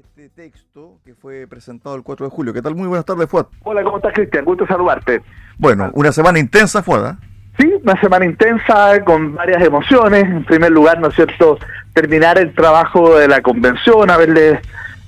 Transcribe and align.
este 0.00 0.30
texto 0.30 0.98
que 1.04 1.14
fue 1.14 1.46
presentado 1.46 1.94
el 1.94 2.02
4 2.02 2.26
de 2.26 2.30
julio. 2.30 2.54
¿Qué 2.54 2.62
tal? 2.62 2.74
Muy 2.74 2.88
buenas 2.88 3.04
tardes, 3.04 3.28
Fuad. 3.28 3.46
Hola, 3.64 3.82
¿cómo 3.82 3.98
estás, 3.98 4.14
Cristian? 4.14 4.44
Gusto 4.46 4.66
saludarte. 4.66 5.20
Bueno, 5.58 5.90
una 5.92 6.10
semana 6.10 6.38
intensa, 6.38 6.82
Fuad. 6.82 7.10
¿eh? 7.10 7.16
Sí, 7.58 7.70
una 7.82 8.00
semana 8.00 8.24
intensa 8.24 9.04
con 9.04 9.34
varias 9.34 9.62
emociones. 9.62 10.24
En 10.24 10.44
primer 10.44 10.70
lugar, 10.70 11.00
¿no 11.00 11.08
es 11.08 11.14
cierto?, 11.14 11.58
terminar 11.92 12.38
el 12.38 12.54
trabajo 12.54 13.18
de 13.18 13.28
la 13.28 13.42
convención, 13.42 14.10
haberle 14.10 14.60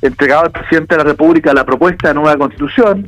entregado 0.03 0.45
al 0.45 0.53
presidente 0.53 0.95
de 0.95 1.05
la 1.05 1.11
República 1.11 1.55
la 1.55 1.65
propuesta 1.65 2.09
de 2.09 2.15
nueva 2.15 2.37
constitución, 2.37 3.07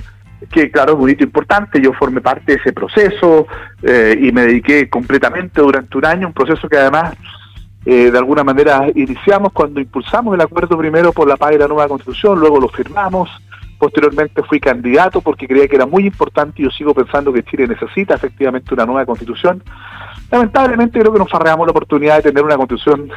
que 0.51 0.71
claro 0.71 0.95
es 0.95 0.99
un 1.01 1.11
hito 1.11 1.25
importante, 1.25 1.83
yo 1.83 1.93
formé 1.93 2.21
parte 2.21 2.53
de 2.53 2.59
ese 2.61 2.73
proceso 2.73 3.47
eh, 3.83 4.17
y 4.19 4.33
me 4.33 4.43
dediqué 4.43 4.89
completamente 4.89 5.61
durante 5.61 5.99
un 5.99 6.07
año, 6.07 6.29
un 6.29 6.33
proceso 6.33 6.69
que 6.69 6.79
además 6.79 7.15
eh, 7.87 8.11
de 8.11 8.19
alguna 8.19 8.45
manera 8.45 8.87
iniciamos 8.95 9.53
cuando 9.53 9.81
impulsamos 9.81 10.35
el 10.35 10.41
acuerdo 10.41 10.79
primero 10.79 11.13
por 11.13 11.29
la 11.29 11.37
paz 11.37 11.55
y 11.55 11.59
la 11.59 11.69
nueva 11.69 11.89
constitución, 11.89 12.41
luego 12.41 12.59
lo 12.59 12.69
firmamos, 12.69 13.29
posteriormente 13.79 14.43
fui 14.43 14.61
candidato 14.61 15.21
porque 15.21 15.47
creía 15.47 15.69
que 15.69 15.77
era 15.77 15.87
muy 15.87 16.07
importante 16.07 16.63
y 16.63 16.65
yo 16.65 16.71
sigo 16.71 16.95
pensando 16.95 17.33
que 17.33 17.43
Chile 17.43 17.67
necesita 17.67 18.15
efectivamente 18.15 18.73
una 18.73 18.87
nueva 18.87 19.05
constitución. 19.05 19.63
Lamentablemente 20.31 20.99
creo 20.99 21.13
que 21.13 21.19
nos 21.19 21.31
farreamos 21.31 21.67
la 21.67 21.73
oportunidad 21.73 22.17
de 22.17 22.23
tener 22.23 22.43
una 22.43 22.57
constitución 22.57 23.11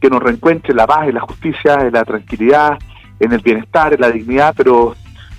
que 0.00 0.08
nos 0.08 0.22
reencuentre 0.22 0.70
en 0.70 0.78
la 0.78 0.86
paz, 0.86 1.08
en 1.08 1.14
la 1.14 1.20
justicia, 1.20 1.74
en 1.82 1.92
la 1.92 2.04
tranquilidad, 2.04 2.78
en 3.20 3.32
el 3.32 3.40
bienestar, 3.40 3.92
en 3.92 4.00
la 4.00 4.10
dignidad, 4.10 4.54
pero 4.56 4.94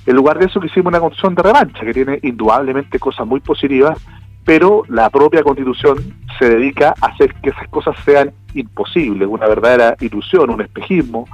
en 0.05 0.15
lugar 0.15 0.37
de 0.37 0.45
eso 0.45 0.59
quisimos 0.59 0.87
una 0.87 0.99
constitución 0.99 1.35
de 1.35 1.43
revancha 1.43 1.85
que 1.85 1.93
tiene 1.93 2.19
indudablemente 2.21 2.99
cosas 2.99 3.25
muy 3.25 3.39
positivas, 3.39 3.97
pero 4.45 4.83
la 4.87 5.09
propia 5.09 5.43
constitución 5.43 5.97
se 6.37 6.49
dedica 6.49 6.93
a 7.01 7.07
hacer 7.07 7.33
que 7.35 7.49
esas 7.49 7.67
cosas 7.69 7.95
sean 8.05 8.31
imposibles, 8.53 9.27
una 9.27 9.47
verdadera 9.47 9.95
ilusión, 9.99 10.49
un 10.49 10.61
espejismo, 10.61 11.27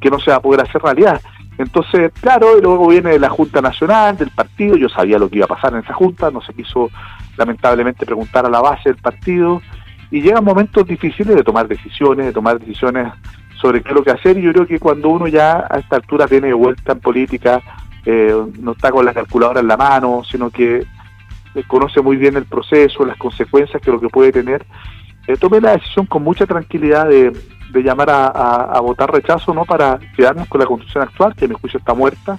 que 0.00 0.10
no 0.10 0.18
se 0.18 0.30
va 0.30 0.36
a 0.36 0.42
poder 0.42 0.60
hacer 0.60 0.82
realidad. 0.82 1.20
Entonces, 1.58 2.12
claro, 2.20 2.60
luego 2.60 2.88
viene 2.88 3.18
la 3.18 3.30
Junta 3.30 3.62
Nacional 3.62 4.16
del 4.16 4.30
partido, 4.30 4.76
yo 4.76 4.88
sabía 4.88 5.18
lo 5.18 5.28
que 5.28 5.36
iba 5.36 5.46
a 5.46 5.48
pasar 5.48 5.72
en 5.72 5.80
esa 5.80 5.94
Junta, 5.94 6.30
no 6.30 6.42
se 6.42 6.52
quiso 6.52 6.90
lamentablemente 7.36 8.04
preguntar 8.04 8.44
a 8.44 8.50
la 8.50 8.60
base 8.60 8.90
del 8.90 9.00
partido, 9.00 9.62
y 10.10 10.20
llegan 10.20 10.44
momentos 10.44 10.86
difíciles 10.86 11.34
de 11.34 11.42
tomar 11.42 11.66
decisiones, 11.66 12.26
de 12.26 12.32
tomar 12.32 12.58
decisiones 12.58 13.12
sobre 13.60 13.82
qué 13.82 13.88
es 13.88 13.94
lo 13.94 14.04
que 14.04 14.10
hacer, 14.10 14.36
y 14.36 14.42
yo 14.42 14.52
creo 14.52 14.66
que 14.66 14.78
cuando 14.78 15.08
uno 15.08 15.26
ya 15.28 15.66
a 15.68 15.78
esta 15.78 15.96
altura 15.96 16.28
tiene 16.28 16.52
vuelta 16.52 16.92
en 16.92 17.00
política, 17.00 17.62
eh, 18.04 18.34
no 18.60 18.72
está 18.72 18.92
con 18.92 19.04
la 19.04 19.14
calculadora 19.14 19.60
en 19.60 19.68
la 19.68 19.76
mano, 19.76 20.22
sino 20.30 20.50
que 20.50 20.86
conoce 21.66 22.02
muy 22.02 22.16
bien 22.18 22.36
el 22.36 22.44
proceso, 22.44 23.04
las 23.06 23.16
consecuencias 23.16 23.80
que 23.80 23.90
lo 23.90 23.98
que 23.98 24.08
puede 24.08 24.30
tener, 24.30 24.66
eh, 25.26 25.36
tome 25.36 25.60
la 25.60 25.72
decisión 25.72 26.06
con 26.06 26.22
mucha 26.22 26.46
tranquilidad 26.46 27.08
de, 27.08 27.32
llamar 27.74 28.08
a, 28.10 28.80
votar 28.80 29.12
rechazo, 29.12 29.52
no 29.52 29.64
para 29.64 29.98
quedarnos 30.16 30.48
con 30.48 30.60
la 30.60 30.66
constitución 30.66 31.04
actual, 31.04 31.34
que 31.34 31.44
en 31.44 31.50
mi 31.50 31.58
juicio 31.60 31.78
está 31.78 31.92
muerta, 31.92 32.38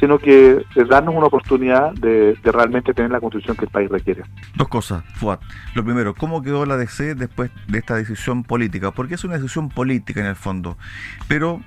sino 0.00 0.18
que 0.18 0.64
de 0.74 0.84
darnos 0.84 1.14
una 1.14 1.26
oportunidad 1.26 1.92
de, 1.92 2.36
realmente 2.42 2.92
tener 2.92 3.12
la 3.12 3.20
constitución 3.20 3.56
que 3.56 3.66
el 3.66 3.70
país 3.70 3.88
requiere. 3.88 4.24
Dos 4.56 4.66
cosas, 4.66 5.04
Fuad. 5.14 5.38
Lo 5.74 5.84
primero, 5.84 6.14
¿cómo 6.14 6.42
quedó 6.42 6.66
la 6.66 6.76
DC 6.76 7.14
después 7.14 7.52
de 7.68 7.78
esta 7.78 7.94
decisión 7.94 8.42
política? 8.42 8.90
Porque 8.90 9.14
es 9.14 9.22
una 9.22 9.34
decisión 9.34 9.68
política 9.68 10.20
en 10.20 10.26
el 10.26 10.36
fondo, 10.36 10.76
pero 11.28 11.60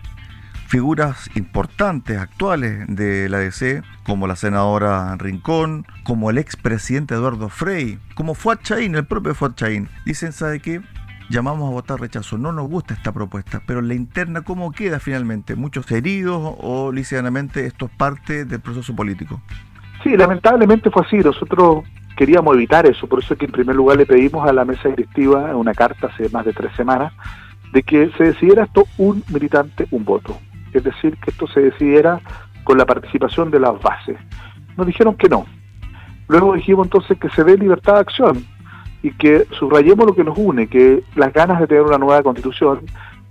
figuras 0.65 1.29
importantes 1.35 2.17
actuales 2.17 2.85
de 2.87 3.29
la 3.29 3.37
DC, 3.37 3.83
como 4.03 4.27
la 4.27 4.35
senadora 4.35 5.15
Rincón, 5.17 5.85
como 6.03 6.29
el 6.29 6.37
expresidente 6.37 7.13
Eduardo 7.13 7.49
Frey, 7.49 7.99
como 8.15 8.33
Fuad 8.33 8.59
Chaín, 8.63 8.95
el 8.95 9.05
propio 9.05 9.35
Fuad 9.35 9.53
Chaín, 9.53 9.89
dicen, 10.05 10.31
¿sabe 10.31 10.59
qué? 10.59 10.81
Llamamos 11.29 11.69
a 11.69 11.71
votar 11.71 11.99
rechazo. 11.99 12.37
No 12.37 12.51
nos 12.51 12.67
gusta 12.67 12.93
esta 12.93 13.11
propuesta, 13.11 13.61
pero 13.65 13.81
la 13.81 13.93
interna, 13.93 14.41
¿cómo 14.41 14.71
queda 14.71 14.99
finalmente? 14.99 15.55
¿Muchos 15.55 15.89
heridos 15.91 16.55
o 16.59 16.91
lícitamente 16.91 17.65
esto 17.65 17.85
es 17.85 17.91
parte 17.91 18.45
del 18.45 18.59
proceso 18.59 18.95
político? 18.95 19.41
Sí, 20.03 20.15
lamentablemente 20.15 20.91
fue 20.91 21.03
así. 21.03 21.17
Nosotros 21.17 21.83
queríamos 22.15 22.55
evitar 22.55 22.85
eso, 22.85 23.07
por 23.07 23.23
eso 23.23 23.33
es 23.33 23.39
que 23.39 23.45
en 23.45 23.51
primer 23.51 23.75
lugar 23.75 23.97
le 23.97 24.05
pedimos 24.05 24.47
a 24.47 24.53
la 24.53 24.65
mesa 24.65 24.89
directiva 24.89 25.55
una 25.55 25.73
carta 25.73 26.07
hace 26.07 26.29
más 26.29 26.45
de 26.45 26.53
tres 26.53 26.75
semanas 26.75 27.11
de 27.73 27.83
que 27.83 28.09
se 28.17 28.25
decidiera 28.25 28.63
esto 28.63 28.85
un 28.97 29.23
militante, 29.31 29.87
un 29.91 30.05
voto 30.05 30.39
es 30.77 30.83
decir, 30.83 31.17
que 31.17 31.31
esto 31.31 31.47
se 31.47 31.61
decidiera 31.61 32.19
con 32.63 32.77
la 32.77 32.85
participación 32.85 33.51
de 33.51 33.59
las 33.59 33.79
bases. 33.81 34.17
Nos 34.77 34.87
dijeron 34.87 35.15
que 35.15 35.29
no. 35.29 35.45
Luego 36.27 36.53
dijimos 36.53 36.87
entonces 36.87 37.17
que 37.19 37.29
se 37.29 37.43
dé 37.43 37.57
libertad 37.57 37.93
de 37.95 37.99
acción 37.99 38.45
y 39.03 39.11
que 39.11 39.45
subrayemos 39.51 40.05
lo 40.07 40.15
que 40.15 40.23
nos 40.23 40.37
une, 40.37 40.67
que 40.67 41.03
las 41.15 41.31
ganas 41.31 41.59
de 41.59 41.67
tener 41.67 41.83
una 41.83 41.99
nueva 41.99 42.23
constitución 42.23 42.81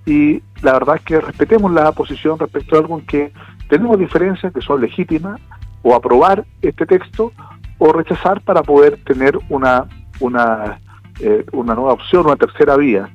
y 0.07 0.43
la 0.63 0.75
verdad 0.75 0.97
es 0.97 1.03
que 1.03 1.21
respetemos 1.21 1.73
la 1.73 1.91
posición 1.93 2.39
respecto 2.39 2.77
a 2.77 2.79
algo 2.79 2.99
en 2.99 3.07
que 3.07 3.33
tenemos 3.69 3.99
diferencias 3.99 4.53
que 4.53 4.61
son 4.61 4.81
legítimas, 4.81 5.41
o 5.85 5.95
aprobar 5.95 6.45
este 6.63 6.87
texto 6.87 7.31
o 7.79 7.93
rechazar 7.93 8.41
para 8.41 8.63
poder 8.63 8.99
tener 9.05 9.39
una, 9.51 9.87
una, 10.19 10.81
eh, 11.21 11.45
una 11.53 11.75
nueva 11.75 11.93
opción, 11.93 12.27
una 12.27 12.37
tercera 12.37 12.77
vía. 12.77 13.11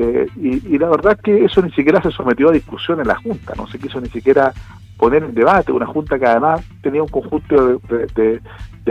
Eh, 0.00 0.28
y, 0.36 0.78
la 0.78 0.88
verdad 0.88 1.18
que 1.18 1.44
eso 1.44 1.60
ni 1.60 1.72
siquiera 1.72 2.00
se 2.00 2.12
sometió 2.12 2.50
a 2.50 2.52
discusión 2.52 3.00
en 3.00 3.08
la 3.08 3.16
Junta, 3.16 3.54
no 3.56 3.66
se 3.66 3.80
quiso 3.80 4.00
ni 4.00 4.08
siquiera 4.08 4.52
poner 4.96 5.24
en 5.24 5.34
debate, 5.34 5.72
una 5.72 5.86
Junta 5.86 6.20
que 6.20 6.26
además 6.26 6.64
tenía 6.82 7.02
un 7.02 7.08
conjunto 7.08 7.80
de, 7.88 8.40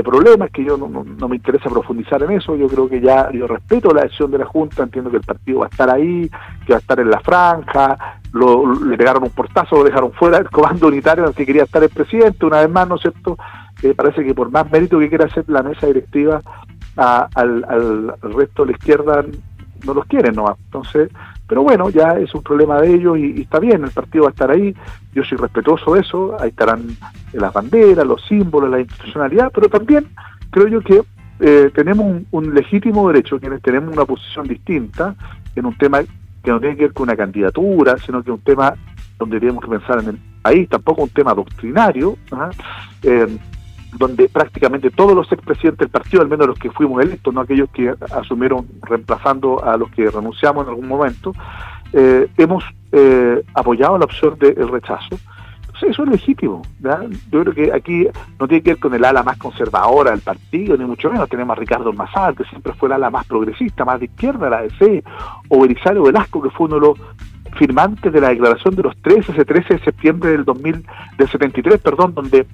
problemas 0.03 0.51
que 0.51 0.63
yo 0.63 0.77
no, 0.77 1.27
me 1.27 1.35
interesa 1.37 1.69
profundizar 1.69 2.21
en 2.23 2.31
eso, 2.31 2.55
yo 2.55 2.67
creo 2.67 2.87
que 2.87 3.01
ya 3.01 3.31
yo 3.31 3.47
respeto 3.47 3.93
la 3.93 4.03
decisión 4.03 4.29
de 4.31 4.37
la 4.37 4.45
Junta, 4.45 4.83
entiendo 4.83 5.09
que 5.09 5.17
el 5.17 5.23
partido 5.23 5.59
va 5.59 5.67
a 5.67 5.69
estar 5.69 5.89
ahí, 5.89 6.29
que 6.65 6.73
va 6.73 6.75
a 6.75 6.81
estar 6.81 6.99
en 6.99 7.09
la 7.09 7.19
franja, 7.21 8.19
lo, 8.33 8.75
le 8.83 8.97
pegaron 8.97 9.23
un 9.23 9.29
portazo, 9.29 9.77
lo 9.77 9.83
dejaron 9.85 10.11
fuera 10.11 10.37
del 10.37 10.49
comando 10.49 10.87
unitario 10.87 11.23
en 11.23 11.29
el 11.29 11.35
que 11.35 11.45
quería 11.45 11.63
estar 11.63 11.81
el 11.81 11.89
presidente, 11.89 12.45
una 12.45 12.59
vez 12.59 12.69
más, 12.69 12.87
¿no 12.87 12.95
es 12.95 13.01
cierto? 13.01 13.37
Eh, 13.81 13.93
parece 13.95 14.25
que 14.25 14.35
por 14.35 14.51
más 14.51 14.69
mérito 14.69 14.99
que 14.99 15.09
quiera 15.09 15.25
hacer 15.25 15.45
la 15.47 15.63
mesa 15.63 15.87
directiva 15.87 16.41
al, 16.97 17.63
al 17.67 18.33
resto 18.33 18.65
de 18.65 18.71
la 18.71 18.77
izquierda 18.77 19.25
no 19.87 19.93
los 19.93 20.05
quieren 20.05 20.35
no 20.35 20.55
Entonces, 20.65 21.09
pero 21.47 21.63
bueno, 21.63 21.89
ya 21.89 22.11
es 22.19 22.33
un 22.35 22.43
problema 22.43 22.79
de 22.81 22.93
ellos 22.93 23.17
y, 23.17 23.41
está 23.41 23.59
bien, 23.59 23.83
el 23.83 23.91
partido 23.91 24.25
va 24.25 24.29
a 24.29 24.31
estar 24.31 24.51
ahí, 24.51 24.75
yo 25.13 25.23
soy 25.23 25.37
respetuoso 25.37 25.93
de 25.93 26.01
eso, 26.01 26.37
ahí 26.39 26.49
estarán 26.49 26.85
las 27.33 27.53
banderas, 27.53 28.05
los 28.05 28.23
símbolos, 28.25 28.69
la 28.69 28.81
institucionalidad, 28.81 29.51
pero 29.53 29.69
también 29.69 30.07
creo 30.51 30.67
yo 30.67 30.81
que 30.81 31.01
eh, 31.39 31.71
tenemos 31.73 32.23
un, 32.31 32.53
legítimo 32.53 33.07
derecho, 33.07 33.39
quienes 33.39 33.61
tenemos 33.61 33.93
una 33.93 34.05
posición 34.05 34.47
distinta 34.47 35.15
en 35.55 35.65
un 35.65 35.77
tema 35.77 36.01
que 36.43 36.51
no 36.51 36.59
tiene 36.59 36.75
que 36.75 36.83
ver 36.83 36.93
con 36.93 37.03
una 37.03 37.15
candidatura, 37.15 37.97
sino 37.97 38.23
que 38.23 38.31
un 38.31 38.41
tema 38.41 38.73
donde 39.17 39.39
tenemos 39.39 39.63
que 39.63 39.69
pensar 39.69 39.99
en 39.99 40.09
el 40.09 40.19
país, 40.41 40.67
tampoco 40.69 41.03
un 41.03 41.09
tema 41.09 41.33
doctrinario, 41.33 42.17
¿ah? 42.31 42.49
eh, 43.03 43.27
donde 43.97 44.29
prácticamente 44.29 44.89
todos 44.89 45.15
los 45.15 45.31
expresidentes 45.31 45.79
del 45.79 45.89
partido, 45.89 46.21
al 46.21 46.29
menos 46.29 46.47
los 46.47 46.59
que 46.59 46.71
fuimos 46.71 47.03
electos, 47.03 47.33
no 47.33 47.41
aquellos 47.41 47.69
que 47.69 47.93
asumieron 48.11 48.67
reemplazando 48.81 49.63
a 49.63 49.77
los 49.77 49.89
que 49.91 50.09
renunciamos 50.09 50.63
en 50.63 50.69
algún 50.69 50.87
momento, 50.87 51.33
eh, 51.93 52.27
hemos 52.37 52.63
eh, 52.91 53.43
apoyado 53.53 53.97
la 53.97 54.05
opción 54.05 54.37
del 54.39 54.67
rechazo. 54.69 55.17
Entonces 55.77 55.89
eso 55.91 56.03
es 56.05 56.09
legítimo. 56.09 56.61
Yo 57.31 57.41
creo 57.41 57.53
que 57.53 57.71
aquí 57.71 58.07
no 58.39 58.47
tiene 58.47 58.63
que 58.63 58.71
ver 58.71 58.79
con 58.79 58.93
el 58.95 59.05
ala 59.05 59.21
más 59.21 59.37
conservadora 59.37 60.11
del 60.11 60.21
partido, 60.21 60.75
ni 60.75 60.85
mucho 60.85 61.11
menos. 61.11 61.29
Tenemos 61.29 61.55
a 61.55 61.59
Ricardo 61.59 61.93
Mazal, 61.93 62.35
que 62.35 62.45
siempre 62.45 62.73
fue 62.73 62.89
el 62.89 62.93
ala 62.93 63.11
más 63.11 63.27
progresista, 63.27 63.85
más 63.85 63.99
de 63.99 64.05
izquierda 64.05 64.49
la 64.49 64.63
DC, 64.63 65.03
o 65.49 65.61
Belisario 65.61 66.03
Velasco, 66.03 66.41
que 66.41 66.49
fue 66.49 66.65
uno 66.65 66.75
de 66.75 66.81
los 66.81 66.99
firmantes 67.57 68.11
de 68.11 68.21
la 68.21 68.29
declaración 68.29 68.75
de 68.75 68.83
los 68.83 68.97
13, 69.01 69.31
ese 69.31 69.45
13 69.45 69.75
de 69.75 69.79
septiembre 69.83 70.31
del 70.31 70.45
2000, 70.45 70.85
del 71.17 71.27
73, 71.27 71.79
perdón, 71.79 72.13
donde 72.13 72.47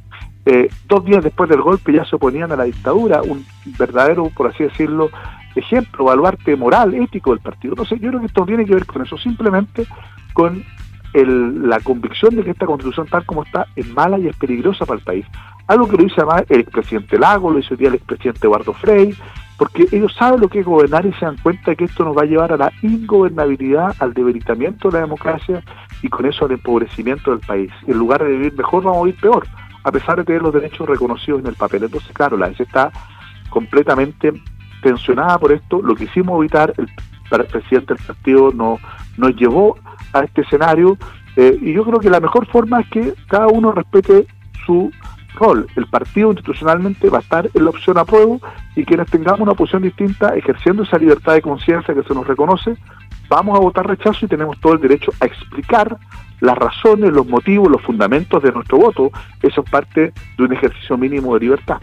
eh, 0.46 0.70
dos 0.88 1.06
días 1.06 1.24
después 1.24 1.50
del 1.50 1.62
golpe 1.62 1.94
ya 1.94 2.06
se 2.06 2.16
oponían 2.16 2.52
a 2.52 2.56
la 2.56 2.66
dictadura, 2.66 3.22
un 3.22 3.46
verdadero, 3.78 4.30
por 4.36 4.48
así 4.48 4.64
decirlo, 4.64 5.10
ejemplo, 5.56 6.06
baluarte 6.06 6.56
moral, 6.56 6.94
ético 6.94 7.32
del 7.32 7.40
partido. 7.40 7.74
Entonces 7.74 8.00
yo 8.02 8.10
creo 8.10 8.20
que 8.20 8.28
esto 8.28 8.42
no 8.42 8.48
tiene 8.48 8.66
que 8.66 8.74
ver 8.74 8.86
con 8.86 9.02
eso, 9.02 9.18
simplemente 9.18 9.88
con 10.34 10.64
la 11.14 11.80
convicción 11.80 12.36
de 12.36 12.44
que 12.44 12.52
esta 12.52 12.66
constitución 12.66 13.08
tal 13.08 13.24
como 13.26 13.44
está 13.44 13.68
es 13.76 13.88
mala 13.94 14.18
y 14.18 14.28
es 14.28 14.36
peligrosa 14.36 14.86
para 14.86 14.98
el 14.98 15.06
país. 15.06 15.26
Algo 15.68 15.88
que 15.88 15.98
lo 15.98 16.04
dice 16.04 16.16
además 16.18 16.44
el 16.50 16.62
expresidente 16.62 17.20
Lago, 17.20 17.52
lo 17.52 17.58
dice 17.58 17.76
hoy 17.76 17.78
día 17.78 17.90
el 17.90 17.96
expresidente 17.96 18.48
Eduardo 18.48 18.74
Frey, 18.74 19.16
porque 19.58 19.86
ellos 19.92 20.14
saben 20.18 20.42
lo 20.42 20.50
que 20.50 20.60
es 20.60 20.66
gobernar 20.66 21.06
y 21.06 21.14
se 21.14 21.26
dan 21.26 21.38
cuenta 21.38 21.76
que 21.76 21.86
esto 21.86 22.04
nos 22.04 22.18
va 22.18 22.24
a 22.24 22.26
llevar 22.26 22.52
a 22.52 22.58
la 22.58 22.72
ingobernabilidad, 22.82 23.96
al 24.00 24.14
debilitamiento 24.14 24.90
de 24.90 24.96
la 24.96 25.02
democracia 25.02 25.64
y 26.02 26.10
con 26.10 26.26
eso 26.26 26.46
al 26.46 26.52
empobrecimiento 26.52 27.32
del 27.32 27.40
país. 27.40 27.72
En 27.88 27.98
lugar 27.98 28.24
de 28.24 28.32
vivir 28.32 28.54
mejor, 28.58 28.84
vamos 28.84 29.02
a 29.02 29.06
vivir 29.06 29.22
peor, 29.22 29.48
a 29.84 29.92
pesar 29.92 30.18
de 30.18 30.24
tener 30.24 30.42
los 30.42 30.54
derechos 30.54 30.88
reconocidos 30.88 31.42
en 31.42 31.48
el 31.48 31.56
papel. 31.56 31.84
Entonces, 31.84 32.12
claro, 32.14 32.38
la 32.38 32.48
ESE 32.48 32.64
está 32.64 32.92
completamente 33.50 34.34
tensionada 34.82 35.38
por 35.38 35.52
esto. 35.52 35.82
Lo 35.82 35.96
que 35.96 36.06
hicimos 36.06 36.40
evitar, 36.40 36.74
el, 36.78 36.90
presidente 37.46 37.96
del 37.96 38.04
partido 38.06 38.52
no, 38.52 38.78
nos 39.18 39.36
llevó 39.36 39.78
a 40.14 40.20
este 40.20 40.42
escenario 40.42 40.98
eh, 41.36 41.58
y 41.60 41.74
yo 41.74 41.84
creo 41.84 42.00
que 42.00 42.12
la 42.12 42.20
mejor 42.20 42.46
forma 42.46 42.82
es 42.82 42.90
que 42.90 43.14
cada 43.28 43.48
uno 43.48 43.72
respete 43.72 44.28
su 44.66 44.92
rol. 45.36 45.68
El 45.76 45.88
partido 45.88 46.30
institucionalmente 46.30 47.10
va 47.10 47.18
a 47.18 47.22
estar 47.22 47.50
en 47.52 47.64
la 47.64 47.72
opción 47.72 47.98
apruebo 47.98 48.40
y 48.76 48.86
quienes 48.86 49.10
tengamos 49.10 49.42
una 49.42 49.56
posición 49.56 49.82
distinta, 49.82 50.36
ejerciendo 50.36 50.84
esa 50.84 50.98
libertad 50.98 51.34
de 51.34 51.42
conciencia 51.42 51.94
que 51.94 52.04
se 52.04 52.14
nos 52.14 52.28
reconoce, 52.28 52.78
vamos 53.30 53.58
a 53.58 53.62
votar 53.62 53.88
rechazo 53.88 54.26
y 54.26 54.30
tenemos 54.30 54.60
todo 54.60 54.74
el 54.74 54.82
derecho 54.82 55.12
a 55.20 55.26
explicar 55.26 55.98
las 56.44 56.58
razones, 56.58 57.12
los 57.14 57.26
motivos, 57.26 57.72
los 57.72 57.82
fundamentos 57.82 58.44
de 58.44 58.52
nuestro 58.52 58.78
voto. 58.78 59.12
Eso 59.42 59.62
es 59.62 59.72
parte 59.72 60.14
de 60.38 60.44
un 60.44 60.52
ejercicio 60.52 60.98
mínimo 60.98 61.34
de 61.36 61.40
libertad. 61.40 61.78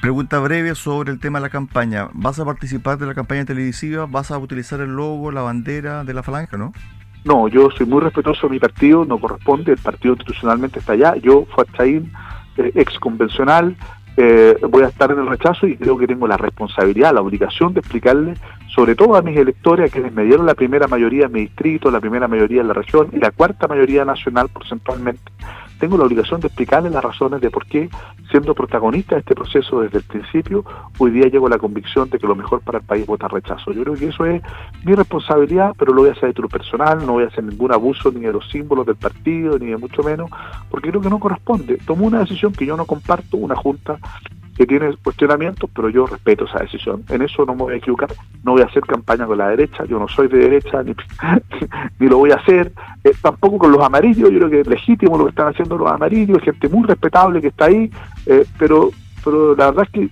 Pregunta 0.00 0.38
breve 0.38 0.74
sobre 0.74 1.12
el 1.12 1.20
tema 1.20 1.38
de 1.38 1.42
la 1.42 1.50
campaña. 1.50 2.08
¿Vas 2.14 2.40
a 2.40 2.46
participar 2.46 2.96
de 2.96 3.04
la 3.04 3.14
campaña 3.14 3.44
televisiva? 3.44 4.06
¿Vas 4.06 4.30
a 4.30 4.38
utilizar 4.38 4.80
el 4.80 4.96
logo, 4.96 5.30
la 5.30 5.42
bandera 5.42 6.02
de 6.02 6.14
la 6.14 6.22
falange, 6.22 6.56
no? 6.56 6.72
No, 7.26 7.48
yo 7.48 7.70
soy 7.70 7.84
muy 7.84 8.00
respetuoso 8.00 8.46
de 8.46 8.54
mi 8.54 8.58
partido, 8.58 9.04
no 9.04 9.18
corresponde, 9.18 9.72
el 9.72 9.78
partido 9.78 10.14
institucionalmente 10.14 10.78
está 10.78 10.94
allá. 10.94 11.16
Yo, 11.16 11.44
Fuachaín, 11.54 12.10
eh, 12.56 12.72
ex 12.76 12.98
convencional, 12.98 13.76
eh, 14.16 14.56
voy 14.68 14.82
a 14.82 14.88
estar 14.88 15.10
en 15.10 15.18
el 15.18 15.26
rechazo 15.26 15.66
y 15.66 15.76
creo 15.76 15.96
que 15.96 16.06
tengo 16.06 16.26
la 16.26 16.36
responsabilidad, 16.36 17.14
la 17.14 17.20
obligación 17.20 17.72
de 17.74 17.80
explicarle, 17.80 18.34
sobre 18.74 18.94
todo 18.94 19.16
a 19.16 19.22
mis 19.22 19.36
electores, 19.36 19.90
a 19.90 19.92
quienes 19.92 20.12
me 20.12 20.24
dieron 20.24 20.46
la 20.46 20.54
primera 20.54 20.86
mayoría 20.88 21.26
en 21.26 21.32
mi 21.32 21.40
distrito, 21.40 21.90
la 21.90 22.00
primera 22.00 22.28
mayoría 22.28 22.60
en 22.60 22.68
la 22.68 22.74
región 22.74 23.08
y 23.12 23.18
la 23.18 23.30
cuarta 23.30 23.68
mayoría 23.68 24.04
nacional 24.04 24.48
porcentualmente, 24.48 25.32
tengo 25.80 25.96
la 25.96 26.04
obligación 26.04 26.40
de 26.40 26.48
explicarles 26.48 26.92
las 26.92 27.02
razones 27.02 27.40
de 27.40 27.50
por 27.50 27.66
qué, 27.66 27.88
siendo 28.30 28.54
protagonista 28.54 29.16
de 29.16 29.20
este 29.20 29.34
proceso 29.34 29.80
desde 29.80 29.98
el 29.98 30.04
principio, 30.04 30.62
hoy 30.98 31.10
día 31.10 31.26
llego 31.26 31.46
a 31.46 31.50
la 31.50 31.58
convicción 31.58 32.08
de 32.10 32.18
que 32.18 32.26
lo 32.26 32.36
mejor 32.36 32.60
para 32.60 32.78
el 32.78 32.84
país 32.84 33.02
es 33.02 33.08
votar 33.08 33.32
rechazo. 33.32 33.72
Yo 33.72 33.82
creo 33.82 33.94
que 33.94 34.08
eso 34.08 34.26
es 34.26 34.42
mi 34.84 34.94
responsabilidad, 34.94 35.72
pero 35.78 35.94
lo 35.94 36.02
voy 36.02 36.10
a 36.10 36.12
hacer 36.12 36.28
de 36.28 36.34
tu 36.34 36.46
personal, 36.48 37.04
no 37.04 37.14
voy 37.14 37.24
a 37.24 37.28
hacer 37.28 37.42
ningún 37.42 37.72
abuso 37.72 38.12
ni 38.12 38.20
de 38.20 38.32
los 38.32 38.48
símbolos 38.50 38.84
del 38.86 38.96
partido, 38.96 39.58
ni 39.58 39.66
de 39.66 39.78
mucho 39.78 40.02
menos, 40.02 40.30
porque 40.68 40.90
creo 40.90 41.00
que 41.00 41.10
no 41.10 41.18
corresponde. 41.18 41.78
Tomó 41.78 42.06
una 42.06 42.20
decisión 42.20 42.52
que 42.52 42.66
yo 42.66 42.76
no 42.76 42.84
comparto, 42.84 43.38
una 43.38 43.56
junta 43.56 43.98
que 44.60 44.66
tiene 44.66 44.94
cuestionamientos, 45.02 45.70
pero 45.74 45.88
yo 45.88 46.04
respeto 46.04 46.44
esa 46.44 46.58
decisión. 46.58 47.02
En 47.08 47.22
eso 47.22 47.46
no 47.46 47.54
me 47.54 47.62
voy 47.62 47.72
a 47.72 47.76
equivocar, 47.78 48.10
no 48.44 48.52
voy 48.52 48.60
a 48.60 48.66
hacer 48.66 48.82
campaña 48.82 49.24
con 49.24 49.38
la 49.38 49.48
derecha, 49.48 49.86
yo 49.86 49.98
no 49.98 50.06
soy 50.06 50.28
de 50.28 50.36
derecha, 50.36 50.82
ni, 50.82 50.94
ni 51.98 52.08
lo 52.08 52.18
voy 52.18 52.32
a 52.32 52.34
hacer, 52.34 52.70
eh, 53.02 53.12
tampoco 53.22 53.56
con 53.56 53.72
los 53.72 53.82
amarillos, 53.82 54.30
yo 54.30 54.36
creo 54.36 54.50
que 54.50 54.60
es 54.60 54.66
legítimo 54.66 55.16
lo 55.16 55.24
que 55.24 55.30
están 55.30 55.48
haciendo 55.48 55.78
los 55.78 55.90
amarillos, 55.90 56.42
gente 56.42 56.68
muy 56.68 56.86
respetable 56.86 57.40
que 57.40 57.48
está 57.48 57.64
ahí, 57.64 57.90
eh, 58.26 58.44
pero, 58.58 58.90
pero 59.24 59.56
la 59.56 59.70
verdad 59.70 59.86
es 59.86 59.90
que 59.92 60.10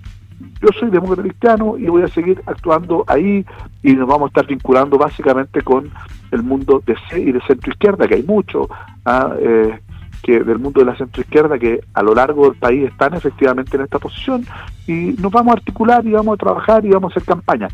yo 0.63 0.69
soy 0.81 0.89
demócrata 0.89 1.25
cristiano 1.25 1.77
y 1.77 1.85
voy 1.89 2.05
a 2.05 2.09
seguir 2.09 2.41
actuando 2.47 3.05
ahí 3.07 3.45
y 3.83 3.93
nos 3.93 4.09
vamos 4.09 4.29
a 4.29 4.29
estar 4.29 4.47
vinculando 4.47 4.97
básicamente 4.97 5.61
con 5.61 5.91
el 6.31 6.43
mundo 6.43 6.83
de 6.87 6.97
C 7.11 7.21
y 7.21 7.33
de 7.33 7.41
centro 7.43 7.71
izquierda, 7.71 8.09
que 8.09 8.15
hay 8.15 8.23
mucho. 8.23 8.67
¿ah? 9.05 9.35
Eh, 9.39 9.79
que 10.23 10.41
del 10.41 10.59
mundo 10.59 10.81
de 10.81 10.87
la 10.87 10.97
centroizquierda 10.97 11.59
que 11.59 11.81
a 11.95 12.03
lo 12.03 12.15
largo 12.15 12.49
del 12.49 12.59
país 12.59 12.89
están 12.89 13.15
efectivamente 13.15 13.77
en 13.77 13.85
esta 13.85 13.99
posición 13.99 14.45
y 14.87 15.15
nos 15.19 15.33
vamos 15.33 15.53
a 15.53 15.59
articular 15.59 16.05
y 16.07 16.13
vamos 16.13 16.35
a 16.35 16.37
trabajar 16.37 16.85
y 16.85 16.91
vamos 16.91 17.11
a 17.11 17.15
hacer 17.15 17.25
campaña. 17.25 17.69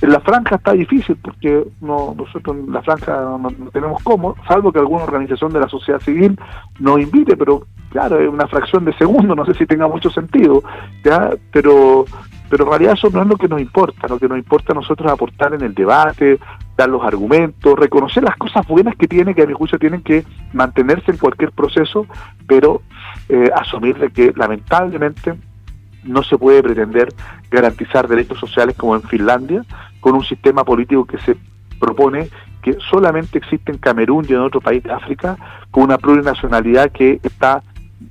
En 0.00 0.10
la 0.10 0.20
franja 0.20 0.56
está 0.56 0.72
difícil 0.72 1.16
porque 1.16 1.64
no, 1.80 2.14
nosotros 2.16 2.56
en 2.56 2.72
la 2.72 2.82
franja 2.82 3.12
no, 3.20 3.48
tenemos 3.72 4.02
cómo, 4.02 4.34
salvo 4.46 4.72
que 4.72 4.80
alguna 4.80 5.04
organización 5.04 5.52
de 5.52 5.60
la 5.60 5.68
sociedad 5.68 6.00
civil 6.00 6.38
nos 6.80 7.00
invite, 7.00 7.36
pero 7.36 7.66
claro, 7.90 8.18
es 8.18 8.28
una 8.28 8.46
fracción 8.48 8.84
de 8.84 8.92
segundo, 8.94 9.34
no 9.34 9.46
sé 9.46 9.54
si 9.54 9.66
tenga 9.66 9.88
mucho 9.88 10.10
sentido, 10.10 10.62
ya, 11.04 11.30
pero 11.52 12.04
pero 12.50 12.64
en 12.64 12.70
realidad 12.70 12.92
eso 12.92 13.08
no 13.10 13.22
es 13.22 13.26
lo 13.26 13.36
que 13.36 13.48
nos 13.48 13.60
importa, 13.60 14.06
lo 14.06 14.18
que 14.18 14.28
nos 14.28 14.38
importa 14.38 14.72
a 14.72 14.76
nosotros 14.76 15.06
es 15.06 15.12
aportar 15.12 15.54
en 15.54 15.62
el 15.62 15.74
debate, 15.74 16.38
dar 16.76 16.88
los 16.88 17.02
argumentos, 17.04 17.78
reconocer 17.78 18.22
las 18.22 18.36
cosas 18.36 18.66
buenas 18.66 18.96
que 18.96 19.06
tiene, 19.06 19.34
que 19.34 19.42
a 19.42 19.46
mi 19.46 19.52
juicio 19.52 19.78
tienen 19.78 20.02
que 20.02 20.24
mantenerse 20.52 21.12
en 21.12 21.18
cualquier 21.18 21.52
proceso, 21.52 22.06
pero 22.46 22.82
eh, 23.28 23.50
asumir 23.54 23.96
de 23.98 24.10
que 24.10 24.32
lamentablemente 24.34 25.34
no 26.04 26.22
se 26.22 26.36
puede 26.36 26.62
pretender 26.62 27.08
garantizar 27.50 28.08
derechos 28.08 28.38
sociales 28.38 28.76
como 28.76 28.94
en 28.96 29.02
Finlandia, 29.02 29.64
con 30.00 30.14
un 30.14 30.24
sistema 30.24 30.64
político 30.64 31.04
que 31.04 31.18
se 31.18 31.36
propone 31.78 32.28
que 32.62 32.76
solamente 32.90 33.38
existe 33.38 33.72
en 33.72 33.78
Camerún 33.78 34.26
y 34.28 34.32
en 34.32 34.40
otro 34.40 34.60
país 34.60 34.82
de 34.82 34.92
África, 34.92 35.36
con 35.70 35.84
una 35.84 35.98
plurinacionalidad 35.98 36.90
que 36.92 37.20
está 37.22 37.62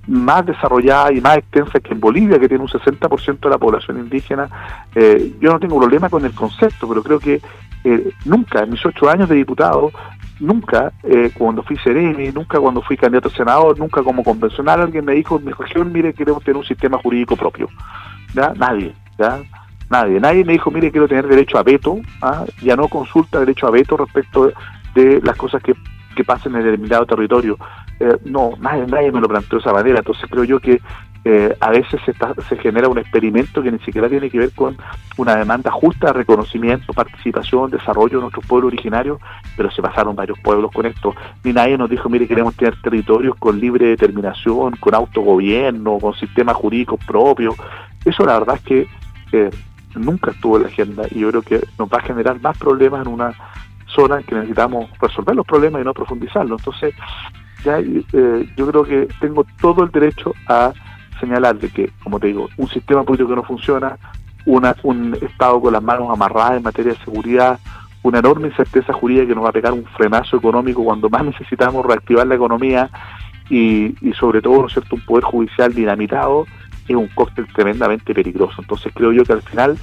más 0.07 0.45
desarrollada 0.45 1.12
y 1.12 1.21
más 1.21 1.38
extensa 1.38 1.80
que 1.80 1.94
en 1.94 2.00
Bolivia, 2.00 2.39
que 2.39 2.47
tiene 2.47 2.63
un 2.63 2.69
60% 2.69 3.39
de 3.39 3.50
la 3.50 3.57
población 3.57 4.00
indígena. 4.00 4.50
Eh, 4.95 5.35
yo 5.39 5.51
no 5.51 5.59
tengo 5.59 5.80
problema 5.80 6.09
con 6.09 6.25
el 6.25 6.33
concepto, 6.33 6.88
pero 6.88 7.03
creo 7.03 7.19
que 7.19 7.41
eh, 7.83 8.12
nunca, 8.25 8.63
en 8.63 8.71
mis 8.71 8.85
ocho 8.85 9.09
años 9.09 9.30
de 9.30 9.35
diputado, 9.35 9.91
nunca 10.39 10.91
eh, 11.03 11.31
cuando 11.38 11.63
fui 11.63 11.77
seremi, 11.77 12.31
nunca 12.31 12.59
cuando 12.59 12.81
fui 12.81 12.97
candidato 12.97 13.30
a 13.30 13.31
senador, 13.31 13.77
nunca 13.80 14.03
como 14.03 14.24
convencional, 14.24 14.81
alguien 14.81 15.06
me 15.06 15.13
dijo 15.13 15.38
en 15.38 15.45
mi 15.45 15.51
región, 15.51 15.91
mire, 15.91 16.13
queremos 16.13 16.44
tener 16.44 16.57
un 16.57 16.65
sistema 16.65 16.97
jurídico 16.97 17.36
propio. 17.36 17.68
¿Ya? 18.33 18.53
Nadie, 18.56 18.94
¿ya? 19.18 19.41
Nadie. 19.89 20.19
Nadie 20.19 20.44
me 20.44 20.53
dijo, 20.53 20.71
mire, 20.71 20.91
quiero 20.91 21.07
tener 21.07 21.27
derecho 21.27 21.57
a 21.57 21.63
veto, 21.63 22.00
¿ah? 22.21 22.45
ya 22.62 22.75
no 22.75 22.88
consulta 22.88 23.39
derecho 23.39 23.68
a 23.68 23.71
veto 23.71 23.97
respecto 23.97 24.51
de 24.95 25.21
las 25.24 25.36
cosas 25.36 25.62
que, 25.62 25.74
que 26.15 26.24
pasen 26.24 26.56
en 26.56 26.63
determinado 26.63 27.06
territorio. 27.06 27.57
Eh, 28.00 28.18
no, 28.25 28.51
nadie, 28.60 28.86
nadie 28.88 29.12
me 29.12 29.22
lo 29.22 29.28
planteó 29.28 29.60
de 29.60 29.62
esa 29.62 29.74
manera. 29.74 30.00
Entonces 30.00 30.30
creo 30.30 30.44
yo 30.44 30.60
que 30.60 30.81
eh, 31.25 31.56
a 31.62 31.69
veces 31.69 32.01
se, 32.06 32.13
se 32.50 32.57
genera 32.57 32.90
un 32.90 32.98
experimento 32.98 33.63
que 33.63 33.72
ni 33.72 33.80
siquiera 33.80 34.10
tiene 34.10 34.30
que 34.30 34.40
ver 34.40 34.51
con 34.51 34.75
una 35.16 35.38
demanda 35.38 35.72
justa 35.72 36.07
de 36.07 36.13
reconocimiento, 36.13 36.92
participación, 36.92 37.72
desarrollo 37.72 38.18
de 38.18 38.24
nuestros 38.24 38.45
pueblos 38.45 38.74
originarios, 38.74 39.19
pero 39.56 39.72
se 39.72 39.81
pasaron 39.81 40.18
varios 40.18 40.38
pueblos 40.40 40.72
con 40.72 40.86
esto. 40.86 41.16
Ni 41.45 41.54
nadie 41.54 41.78
nos 41.78 41.90
dijo, 41.90 42.10
mire, 42.10 42.28
queremos 42.28 42.56
tener 42.56 42.75
territorios 42.81 43.36
con 43.40 43.57
libre 43.57 43.88
determinación, 43.88 44.75
con 44.75 44.96
autogobierno, 44.96 45.98
con 46.00 46.13
sistemas 46.16 46.57
jurídicos 46.57 47.00
propios. 47.06 47.56
Eso 48.04 48.25
la 48.25 48.39
verdad 48.39 48.56
es 48.57 48.62
que 48.63 48.88
eh, 49.31 49.50
nunca 49.96 50.31
estuvo 50.31 50.57
en 50.57 50.63
la 50.63 50.69
agenda 50.69 51.04
y 51.10 51.19
yo 51.19 51.30
creo 51.30 51.42
que 51.42 51.62
nos 51.80 51.88
va 51.88 52.00
a 52.00 52.01
generar 52.01 52.42
más 52.42 52.57
problemas 52.57 53.06
en 53.06 53.13
una 53.13 53.34
zona 53.88 54.18
en 54.18 54.24
que 54.24 54.36
necesitamos 54.36 54.89
resolver 55.00 55.36
los 55.36 55.46
problemas 55.46 55.81
y 55.81 55.86
no 55.86 55.94
profundizarlos. 55.94 56.60
Entonces, 56.60 56.94
ya, 57.63 57.80
eh, 57.80 58.50
yo 58.56 58.68
creo 58.68 58.83
que 58.83 59.07
tengo 59.19 59.45
todo 59.62 59.83
el 59.83 59.92
derecho 59.92 60.33
a 60.48 60.74
señalar 61.19 61.57
de 61.57 61.69
que, 61.69 61.92
como 62.04 62.19
te 62.19 62.27
digo, 62.27 62.50
un 62.57 62.68
sistema 62.68 63.04
político 63.04 63.30
que 63.30 63.36
no 63.36 63.44
funciona, 63.44 63.98
una, 64.45 64.75
un 64.83 65.18
Estado 65.21 65.62
con 65.62 65.74
las 65.74 65.83
manos 65.83 66.10
amarradas 66.12 66.57
en 66.57 66.63
materia 66.63 66.94
de 66.94 67.00
seguridad, 67.00 67.60
una 68.04 68.19
enorme 68.19 68.50
incerteza 68.50 68.92
jurídica 68.94 69.27
que 69.27 69.36
nos 69.36 69.45
va 69.45 69.50
a 69.50 69.54
pegar 69.54 69.71
un 69.74 69.86
frenazo 69.86 70.38
económico 70.38 70.83
cuando 70.83 71.10
más 71.10 71.24
necesitamos 71.24 71.86
reactivar 71.86 72.27
la 72.27 72.36
economía 72.36 72.89
y, 73.50 73.94
sobre 74.19 74.42
todo, 74.42 74.63
¿no 74.63 74.69
cierto?, 74.69 74.95
un 74.95 75.06
poder 75.06 75.24
judicial 75.24 75.74
dinamitado 75.74 76.45
es 76.88 76.95
un 76.95 77.07
cóctel 77.07 77.48
tremendamente 77.54 78.13
peligroso. 78.13 78.56
Entonces 78.60 78.92
creo 78.94 79.13
yo 79.13 79.24
que 79.24 79.33
al 79.33 79.42
final, 79.42 79.77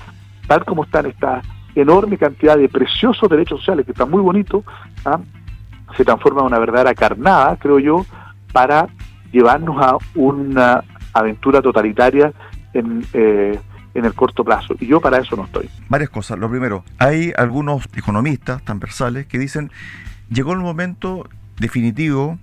tal 0.46 0.64
como 0.64 0.84
están 0.84 1.06
esta 1.06 1.40
enorme 1.74 2.18
cantidad 2.18 2.58
de 2.58 2.68
preciosos 2.68 3.28
derechos 3.30 3.60
sociales, 3.60 3.86
que 3.86 3.92
están 3.92 4.10
muy 4.10 4.20
bonitos, 4.20 4.64
¿ah? 5.04 5.20
Se 5.96 6.04
transforma 6.04 6.40
en 6.40 6.46
una 6.46 6.58
verdadera 6.58 6.94
carnada, 6.94 7.56
creo 7.56 7.78
yo, 7.78 8.06
para 8.52 8.88
llevarnos 9.32 9.82
a 9.82 9.96
una 10.14 10.82
aventura 11.12 11.62
totalitaria 11.62 12.32
en, 12.72 13.04
eh, 13.12 13.58
en 13.94 14.04
el 14.04 14.14
corto 14.14 14.44
plazo. 14.44 14.74
Y 14.80 14.86
yo 14.86 15.00
para 15.00 15.18
eso 15.18 15.36
no 15.36 15.44
estoy. 15.44 15.68
Varias 15.88 16.10
cosas. 16.10 16.38
Lo 16.38 16.50
primero, 16.50 16.84
hay 16.98 17.32
algunos 17.36 17.88
economistas 17.94 18.62
transversales 18.62 19.26
que 19.26 19.38
dicen, 19.38 19.70
llegó 20.28 20.52
el 20.52 20.60
momento 20.60 21.28
definitivo 21.58 22.38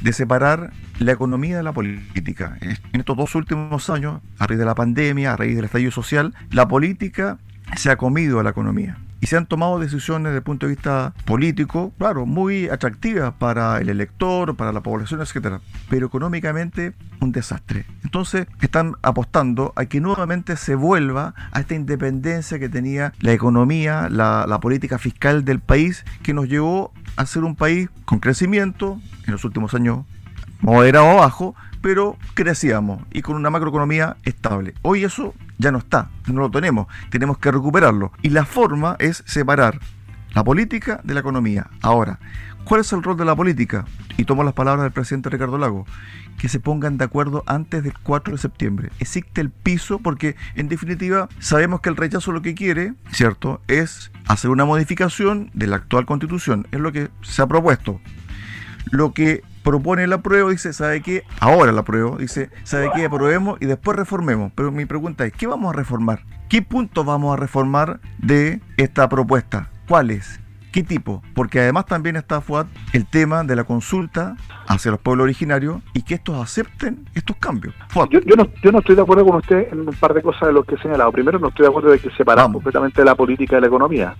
de 0.00 0.12
separar 0.12 0.72
la 0.98 1.12
economía 1.12 1.56
de 1.56 1.62
la 1.62 1.72
política. 1.72 2.58
En 2.60 3.00
estos 3.00 3.16
dos 3.16 3.34
últimos 3.34 3.88
años, 3.90 4.20
a 4.38 4.46
raíz 4.46 4.58
de 4.58 4.64
la 4.64 4.74
pandemia, 4.74 5.32
a 5.32 5.36
raíz 5.36 5.56
del 5.56 5.64
estallido 5.64 5.90
social, 5.90 6.34
la 6.50 6.68
política 6.68 7.38
se 7.76 7.90
ha 7.90 7.96
comido 7.96 8.38
a 8.38 8.42
la 8.42 8.50
economía 8.50 8.98
y 9.20 9.26
se 9.26 9.36
han 9.36 9.46
tomado 9.46 9.78
decisiones 9.78 10.24
desde 10.24 10.38
el 10.38 10.42
punto 10.42 10.66
de 10.66 10.74
vista 10.74 11.14
político, 11.24 11.92
claro, 11.98 12.26
muy 12.26 12.68
atractivas 12.68 13.34
para 13.34 13.80
el 13.80 13.88
elector, 13.88 14.56
para 14.56 14.72
la 14.72 14.82
población, 14.82 15.20
etcétera, 15.20 15.60
pero 15.88 16.06
económicamente 16.06 16.94
un 17.20 17.32
desastre. 17.32 17.86
Entonces 18.04 18.46
están 18.60 18.94
apostando 19.02 19.72
a 19.76 19.86
que 19.86 20.00
nuevamente 20.00 20.56
se 20.56 20.74
vuelva 20.74 21.34
a 21.52 21.60
esta 21.60 21.74
independencia 21.74 22.58
que 22.58 22.68
tenía 22.68 23.12
la 23.20 23.32
economía, 23.32 24.08
la, 24.10 24.46
la 24.46 24.60
política 24.60 24.98
fiscal 24.98 25.44
del 25.44 25.60
país, 25.60 26.04
que 26.22 26.34
nos 26.34 26.48
llevó 26.48 26.92
a 27.16 27.26
ser 27.26 27.44
un 27.44 27.56
país 27.56 27.88
con 28.04 28.18
crecimiento 28.20 29.00
en 29.26 29.32
los 29.32 29.44
últimos 29.44 29.74
años 29.74 30.04
moderado 30.60 31.16
bajo, 31.16 31.54
pero 31.86 32.16
crecíamos 32.34 33.04
y 33.12 33.22
con 33.22 33.36
una 33.36 33.48
macroeconomía 33.48 34.16
estable. 34.24 34.74
Hoy 34.82 35.04
eso 35.04 35.34
ya 35.56 35.70
no 35.70 35.78
está, 35.78 36.10
no 36.26 36.40
lo 36.40 36.50
tenemos, 36.50 36.88
tenemos 37.10 37.38
que 37.38 37.52
recuperarlo. 37.52 38.10
Y 38.22 38.30
la 38.30 38.44
forma 38.44 38.96
es 38.98 39.22
separar 39.24 39.78
la 40.34 40.42
política 40.42 41.00
de 41.04 41.14
la 41.14 41.20
economía. 41.20 41.70
Ahora, 41.82 42.18
¿cuál 42.64 42.80
es 42.80 42.92
el 42.92 43.04
rol 43.04 43.16
de 43.16 43.24
la 43.24 43.36
política? 43.36 43.84
Y 44.16 44.24
tomo 44.24 44.42
las 44.42 44.54
palabras 44.54 44.82
del 44.82 44.90
presidente 44.90 45.30
Ricardo 45.30 45.58
Lago, 45.58 45.86
que 46.38 46.48
se 46.48 46.58
pongan 46.58 46.98
de 46.98 47.04
acuerdo 47.04 47.44
antes 47.46 47.84
del 47.84 47.96
4 47.96 48.34
de 48.34 48.38
septiembre. 48.38 48.90
Existe 48.98 49.40
el 49.40 49.50
piso 49.50 50.00
porque, 50.00 50.34
en 50.56 50.66
definitiva, 50.66 51.28
sabemos 51.38 51.82
que 51.82 51.90
el 51.90 51.96
rechazo 51.96 52.32
lo 52.32 52.42
que 52.42 52.56
quiere, 52.56 52.94
¿cierto?, 53.12 53.60
es 53.68 54.10
hacer 54.26 54.50
una 54.50 54.64
modificación 54.64 55.52
de 55.54 55.68
la 55.68 55.76
actual 55.76 56.04
constitución. 56.04 56.66
Es 56.72 56.80
lo 56.80 56.90
que 56.90 57.10
se 57.22 57.42
ha 57.42 57.46
propuesto. 57.46 58.00
Lo 58.90 59.12
que 59.12 59.44
propone 59.66 60.06
la 60.06 60.18
prueba, 60.18 60.48
dice, 60.48 60.72
¿sabe 60.72 61.02
qué? 61.02 61.24
Ahora 61.40 61.72
la 61.72 61.82
prueba, 61.82 62.16
dice, 62.18 62.50
¿sabe 62.62 62.88
qué? 62.94 63.06
Aprobemos 63.06 63.58
y 63.60 63.66
después 63.66 63.96
reformemos. 63.96 64.52
Pero 64.54 64.70
mi 64.70 64.84
pregunta 64.84 65.26
es, 65.26 65.32
¿qué 65.32 65.48
vamos 65.48 65.74
a 65.74 65.76
reformar? 65.76 66.20
¿Qué 66.48 66.62
puntos 66.62 67.04
vamos 67.04 67.36
a 67.36 67.36
reformar 67.36 67.98
de 68.18 68.60
esta 68.76 69.08
propuesta? 69.08 69.68
¿Cuáles? 69.88 70.38
¿Qué 70.70 70.84
tipo? 70.84 71.20
Porque 71.34 71.58
además 71.58 71.86
también 71.86 72.14
está, 72.14 72.40
Fuad, 72.40 72.66
el 72.92 73.06
tema 73.06 73.42
de 73.42 73.56
la 73.56 73.64
consulta 73.64 74.36
hacia 74.68 74.92
los 74.92 75.00
pueblos 75.00 75.24
originarios 75.24 75.82
y 75.94 76.02
que 76.02 76.14
estos 76.14 76.40
acepten 76.40 77.04
estos 77.14 77.36
cambios. 77.38 77.74
Yo, 78.10 78.20
no, 78.36 78.46
yo 78.62 78.70
no 78.70 78.78
estoy 78.78 78.94
de 78.94 79.02
acuerdo 79.02 79.26
con 79.26 79.36
usted 79.36 79.72
en 79.72 79.80
un 79.80 79.94
par 79.94 80.14
de 80.14 80.22
cosas 80.22 80.48
de 80.48 80.52
lo 80.52 80.62
que 80.62 80.76
he 80.76 80.78
señalado. 80.78 81.10
Primero, 81.10 81.40
no 81.40 81.48
estoy 81.48 81.64
de 81.64 81.70
acuerdo 81.70 81.90
de 81.90 81.98
que 81.98 82.10
separamos 82.10 82.52
completamente 82.52 83.04
la 83.04 83.16
política 83.16 83.56
de 83.56 83.62
la 83.62 83.66
economía. 83.66 84.14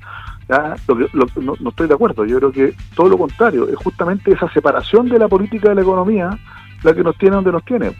No, 0.48 1.68
estoy 1.68 1.88
de 1.88 1.94
acuerdo. 1.94 2.24
Yo 2.24 2.38
creo 2.38 2.52
que 2.52 2.74
todo 2.94 3.08
lo 3.08 3.18
contrario, 3.18 3.68
es 3.68 3.76
justamente 3.76 4.32
esa 4.32 4.48
separación 4.52 5.08
de 5.08 5.18
la 5.18 5.28
política 5.28 5.68
de 5.70 5.74
la 5.74 5.82
economía 5.82 6.38
la 6.82 6.94
que 6.94 7.02
nos 7.02 7.16
tiene 7.18 7.36
donde 7.36 7.52
nos 7.52 7.64
tiene. 7.64 7.92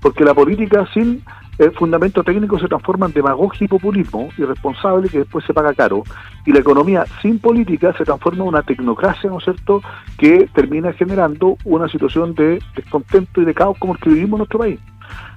Porque 0.00 0.24
la 0.24 0.34
política 0.34 0.86
sin 0.92 1.22
el 1.56 1.70
fundamento 1.70 2.24
técnico 2.24 2.58
se 2.58 2.66
transforma 2.66 3.06
en 3.06 3.12
demagogia 3.12 3.64
y 3.64 3.68
populismo 3.68 4.28
irresponsable 4.36 5.08
que 5.08 5.18
después 5.18 5.44
se 5.44 5.54
paga 5.54 5.72
caro. 5.72 6.02
Y 6.44 6.52
la 6.52 6.58
economía 6.58 7.06
sin 7.22 7.38
política 7.38 7.94
se 7.96 8.04
transforma 8.04 8.42
en 8.42 8.48
una 8.48 8.62
tecnocracia, 8.62 9.30
¿no 9.30 9.38
es 9.38 9.44
cierto?, 9.44 9.80
que 10.18 10.48
termina 10.52 10.92
generando 10.92 11.56
una 11.64 11.88
situación 11.88 12.34
de 12.34 12.60
descontento 12.74 13.40
y 13.40 13.44
de 13.44 13.54
caos 13.54 13.78
como 13.78 13.94
el 13.94 14.00
que 14.00 14.10
vivimos 14.10 14.32
en 14.32 14.38
nuestro 14.38 14.58
país. 14.58 14.80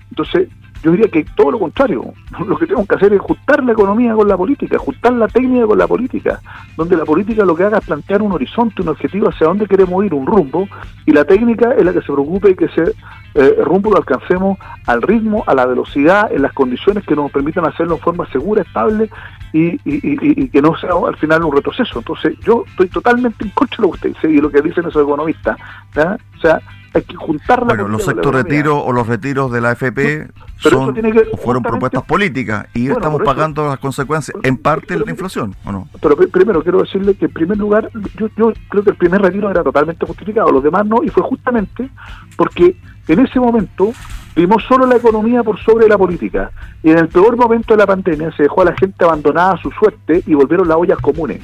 Entonces, 0.10 0.50
yo 0.84 0.92
diría 0.92 1.08
que 1.08 1.26
todo 1.36 1.52
lo 1.52 1.60
contrario. 1.60 2.14
Lo 2.46 2.58
que 2.58 2.66
tenemos 2.66 2.88
que 2.88 2.96
hacer 2.96 3.14
es 3.14 3.22
juntar 3.22 3.64
la 3.64 3.72
economía 3.72 4.14
con 4.14 4.28
la 4.28 4.38
política, 4.38 4.78
juntar 4.78 5.14
la 5.14 5.28
técnica 5.28 5.66
con 5.66 5.78
la 5.78 5.88
política, 5.88 6.40
donde 6.76 6.96
la 6.96 7.06
política 7.06 7.46
lo 7.46 7.56
que 7.56 7.64
haga 7.64 7.80
es 7.80 7.86
plantear 7.86 8.22
un 8.22 8.32
horizonte, 8.32 8.82
un 8.82 8.90
objetivo 8.90 9.30
hacia 9.30 9.48
dónde 9.48 9.66
queremos 9.66 10.06
ir, 10.06 10.14
un 10.14 10.26
rumbo, 10.26 10.68
y 11.06 11.12
la 11.12 11.26
técnica 11.26 11.74
es 11.74 11.84
la 11.84 11.94
que 11.94 12.02
se 12.02 12.14
preocupe 12.14 12.52
y 12.52 12.56
que 12.56 12.66
ese 12.66 12.94
eh, 13.34 13.56
rumbo 13.64 13.92
lo 13.92 13.98
alcancemos 13.98 14.58
al 14.86 15.02
ritmo, 15.02 15.44
a 15.48 15.54
la 15.54 15.66
velocidad, 15.66 16.32
en 16.32 16.42
las 16.42 16.54
condiciones 16.54 17.06
que 17.06 17.16
nos 17.16 17.32
permitan 17.32 17.66
hacerlo 17.66 17.96
de 17.96 18.02
forma 18.02 18.28
segura, 18.32 18.62
estable 18.62 19.10
y, 19.54 20.50
que 20.50 20.62
no 20.62 20.78
sea 20.78 20.92
al 21.08 21.16
final 21.18 21.44
un 21.44 21.56
retroceso. 21.56 22.00
Entonces, 22.00 22.38
yo 22.40 22.64
estoy 22.68 22.88
totalmente 22.88 23.44
en 23.44 23.52
contra 23.52 23.78
de 23.78 23.84
lo 23.84 23.90
que 23.92 23.96
usted 23.96 24.10
dice 24.10 24.30
y 24.30 24.42
lo 24.42 24.50
que 24.50 24.62
dicen 24.62 24.86
esos 24.88 25.04
economistas. 25.04 25.58
O 25.96 26.40
sea, 26.40 26.62
hay 26.94 27.02
que 27.04 27.16
juntar 27.16 27.60
la 27.60 27.66
Bueno, 27.66 27.88
los 27.88 28.08
actos 28.08 28.34
retiros 28.34 28.82
o 28.84 28.92
los 28.92 29.08
retiros 29.08 29.52
de 29.52 29.62
la 29.62 29.72
AFP 29.72 30.28
son, 30.58 30.96
fueron 31.44 31.64
propuestas 31.64 32.04
políticas 32.04 32.68
y 32.74 32.90
estamos 32.90 33.22
pagando 33.24 33.68
las 33.68 33.80
consecuencias 33.80 34.36
en 34.44 34.58
parte 34.58 34.98
de 34.98 35.06
la 35.06 35.12
inflación, 35.12 35.56
¿o 35.66 35.72
no? 35.72 35.88
Pero 36.02 36.16
primero 36.16 36.64
quiero 36.64 36.82
decirle 36.82 37.16
que 37.16 37.26
en 37.26 37.32
primer 37.32 37.58
lugar, 37.58 37.90
yo, 38.18 38.28
yo 38.38 38.54
creo 38.70 38.84
que 38.84 38.92
el 38.92 38.98
primer 38.98 39.22
retiro 39.22 39.50
era 39.50 39.64
totalmente 39.64 40.06
justificado, 40.06 40.52
los 40.52 40.64
demás 40.64 40.86
no, 40.86 41.04
y 41.04 41.10
fue 41.10 41.24
justamente 41.24 41.90
porque 42.36 42.76
en 43.08 43.20
ese 43.20 43.40
momento 43.40 43.94
vimos 44.36 44.64
solo 44.68 44.86
la 44.86 44.98
economía 44.98 45.44
por 45.44 45.60
sobre 45.64 45.88
la 45.88 45.98
política. 45.98 46.52
Y 46.84 46.92
en 46.92 47.00
el 47.00 47.08
peor 47.08 47.38
momento 47.38 47.74
de 47.74 47.78
la 47.78 47.88
pandemia 47.88 48.32
se 48.36 48.44
dejó 48.44 48.62
a 48.62 48.66
la 48.66 48.76
gente 48.76 49.04
abandonada 49.04 49.54
a 49.54 49.62
su 49.62 49.72
suerte 49.72 50.24
y 50.26 50.34
volvieron 50.34 50.68
las 50.68 50.78
ollas 50.78 51.00
comunes. 51.00 51.42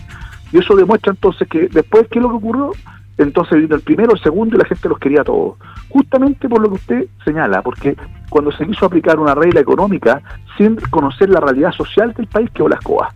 Y 0.51 0.59
eso 0.59 0.75
demuestra 0.75 1.11
entonces 1.11 1.47
que 1.47 1.67
después, 1.67 2.07
¿qué 2.11 2.19
es 2.19 2.23
lo 2.23 2.29
que 2.29 2.35
ocurrió? 2.35 2.71
Entonces 3.17 3.59
vino 3.59 3.75
el 3.75 3.81
primero, 3.81 4.13
el 4.13 4.21
segundo 4.21 4.55
y 4.55 4.59
la 4.59 4.65
gente 4.65 4.89
los 4.89 4.97
quería 4.97 5.23
todos. 5.23 5.57
Justamente 5.89 6.49
por 6.49 6.61
lo 6.61 6.69
que 6.69 6.75
usted 6.75 7.05
señala, 7.23 7.61
porque 7.61 7.95
cuando 8.29 8.51
se 8.51 8.65
quiso 8.65 8.85
aplicar 8.85 9.19
una 9.19 9.35
regla 9.35 9.59
económica 9.59 10.21
sin 10.57 10.75
conocer 10.89 11.29
la 11.29 11.39
realidad 11.39 11.71
social 11.71 12.13
del 12.13 12.27
país, 12.27 12.49
quedó 12.51 12.67
las 12.67 12.81
coas. 12.81 13.13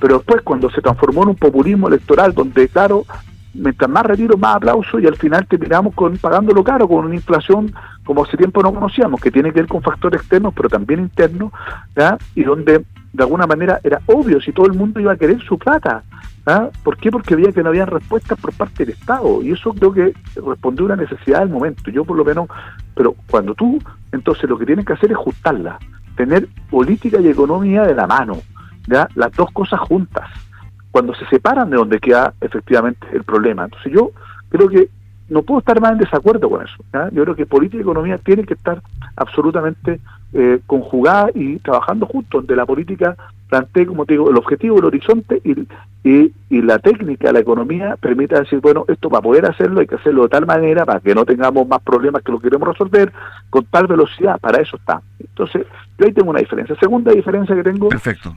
Pero 0.00 0.18
después, 0.18 0.42
cuando 0.42 0.70
se 0.70 0.80
transformó 0.80 1.24
en 1.24 1.30
un 1.30 1.36
populismo 1.36 1.88
electoral, 1.88 2.32
donde, 2.32 2.68
claro, 2.68 3.04
mientras 3.54 3.90
más 3.90 4.06
retiro, 4.06 4.38
más 4.38 4.56
aplauso, 4.56 5.00
y 5.00 5.06
al 5.06 5.16
final 5.16 5.46
terminamos 5.46 5.94
con 5.94 6.16
pagándolo 6.18 6.62
caro, 6.62 6.86
con 6.86 7.04
una 7.04 7.14
inflación 7.14 7.74
como 8.04 8.24
hace 8.24 8.36
tiempo 8.36 8.62
no 8.62 8.72
conocíamos, 8.72 9.20
que 9.20 9.30
tiene 9.30 9.52
que 9.52 9.60
ver 9.60 9.68
con 9.68 9.82
factores 9.82 10.20
externos, 10.20 10.54
pero 10.54 10.68
también 10.68 11.00
internos, 11.00 11.52
y 12.34 12.44
donde 12.44 12.84
de 13.12 13.22
alguna 13.22 13.46
manera 13.46 13.80
era 13.82 14.00
obvio 14.06 14.40
si 14.40 14.52
todo 14.52 14.66
el 14.66 14.72
mundo 14.72 15.00
iba 15.00 15.12
a 15.12 15.16
querer 15.16 15.40
su 15.42 15.58
plata. 15.58 16.02
¿Ah? 16.44 16.70
¿Por 16.82 16.96
qué? 16.96 17.10
Porque 17.10 17.36
veía 17.36 17.52
que 17.52 17.62
no 17.62 17.68
había 17.68 17.86
respuestas 17.86 18.38
por 18.40 18.52
parte 18.52 18.84
del 18.84 18.94
Estado 18.94 19.42
y 19.42 19.52
eso 19.52 19.72
creo 19.72 19.92
que 19.92 20.12
respondió 20.44 20.84
a 20.84 20.86
una 20.86 20.96
necesidad 20.96 21.40
del 21.40 21.50
momento. 21.50 21.90
Yo 21.90 22.04
por 22.04 22.16
lo 22.16 22.24
menos, 22.24 22.48
pero 22.94 23.14
cuando 23.30 23.54
tú, 23.54 23.78
entonces 24.10 24.50
lo 24.50 24.58
que 24.58 24.66
tienes 24.66 24.84
que 24.84 24.94
hacer 24.94 25.12
es 25.12 25.16
juntarla, 25.16 25.78
tener 26.16 26.48
política 26.68 27.20
y 27.20 27.28
economía 27.28 27.82
de 27.82 27.94
la 27.94 28.08
mano, 28.08 28.38
¿ya? 28.88 29.08
las 29.14 29.30
dos 29.32 29.52
cosas 29.52 29.78
juntas. 29.80 30.28
Cuando 30.90 31.14
se 31.14 31.26
separan 31.26 31.70
de 31.70 31.76
donde 31.76 32.00
queda 32.00 32.34
efectivamente 32.40 33.06
el 33.12 33.22
problema. 33.22 33.64
Entonces 33.64 33.92
yo 33.92 34.10
creo 34.48 34.68
que 34.68 34.88
no 35.28 35.42
puedo 35.42 35.60
estar 35.60 35.80
más 35.80 35.92
en 35.92 35.98
desacuerdo 35.98 36.50
con 36.50 36.66
eso. 36.66 36.76
Yo 37.12 37.22
creo 37.22 37.36
que 37.36 37.46
política 37.46 37.78
y 37.78 37.82
economía 37.82 38.18
tienen 38.18 38.44
que 38.44 38.54
estar 38.54 38.82
absolutamente 39.16 40.00
eh, 40.34 40.60
conjugadas 40.66 41.30
y 41.34 41.58
trabajando 41.58 42.06
juntos, 42.06 42.40
donde 42.40 42.56
la 42.56 42.66
política 42.66 43.16
plantee, 43.48 43.86
como 43.86 44.06
te 44.06 44.14
digo, 44.14 44.30
el 44.30 44.36
objetivo, 44.38 44.78
el 44.78 44.86
horizonte 44.86 45.42
y, 45.44 46.32
y, 46.48 46.62
la 46.62 46.78
técnica, 46.78 47.30
la 47.32 47.40
economía, 47.40 47.96
permita 48.00 48.40
decir, 48.40 48.60
bueno, 48.60 48.86
esto 48.88 49.10
para 49.10 49.20
poder 49.20 49.44
hacerlo 49.44 49.80
hay 49.80 49.86
que 49.86 49.96
hacerlo 49.96 50.22
de 50.22 50.30
tal 50.30 50.46
manera 50.46 50.86
para 50.86 51.00
que 51.00 51.14
no 51.14 51.26
tengamos 51.26 51.68
más 51.68 51.82
problemas 51.82 52.22
que 52.22 52.32
lo 52.32 52.40
queremos 52.40 52.66
resolver 52.66 53.12
con 53.50 53.64
tal 53.66 53.86
velocidad, 53.86 54.40
para 54.40 54.62
eso 54.62 54.76
está. 54.76 55.02
Entonces, 55.20 55.66
yo 55.98 56.06
ahí 56.06 56.12
tengo 56.12 56.30
una 56.30 56.40
diferencia. 56.40 56.74
Segunda 56.76 57.12
diferencia 57.12 57.54
que 57.54 57.62
tengo 57.62 57.90
Perfecto. 57.90 58.34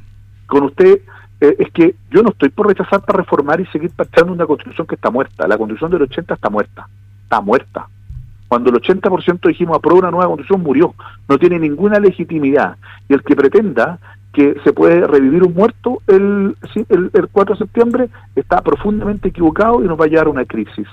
con 0.48 0.64
usted 0.64 1.00
eh, 1.40 1.56
es 1.60 1.72
que 1.72 1.96
yo 2.12 2.22
no 2.22 2.30
estoy 2.30 2.50
por 2.50 2.68
rechazar 2.68 3.02
para 3.02 3.20
reformar 3.20 3.62
y 3.62 3.66
seguir 3.68 3.92
parchando 3.92 4.34
una 4.34 4.46
constitución 4.46 4.86
que 4.86 4.96
está 4.96 5.10
muerta. 5.10 5.48
La 5.48 5.58
constitución 5.58 5.92
del 5.92 6.02
80 6.02 6.34
está 6.34 6.50
muerta. 6.50 6.90
Está 7.24 7.40
muerta. 7.40 7.88
Cuando 8.48 8.70
el 8.70 8.76
80% 8.76 9.48
dijimos 9.48 9.78
aprueba 9.78 10.00
una 10.00 10.12
nueva 10.12 10.28
constitución, 10.28 10.62
murió. 10.62 10.94
No 11.28 11.38
tiene 11.38 11.60
ninguna 11.60 12.00
legitimidad. 12.00 12.78
Y 13.10 13.14
el 13.14 13.24
que 13.24 13.36
pretenda 13.36 14.00
que 14.34 14.56
se 14.64 14.74
puede 14.74 15.08
revivir 15.08 15.44
un 15.44 15.54
muerto 15.54 16.02
el, 16.08 16.58
el, 16.90 17.30
4 17.32 17.56
de 17.56 17.60
septiembre 17.60 18.10
está 18.36 18.62
profundamente 18.62 19.30
equivocado 19.30 19.84
y 19.84 19.88
nos 19.88 20.00
va 20.00 20.06
a 20.06 20.08
llevar 20.10 20.28
a 20.28 20.32
una 20.32 20.46
crisis. 20.46 20.88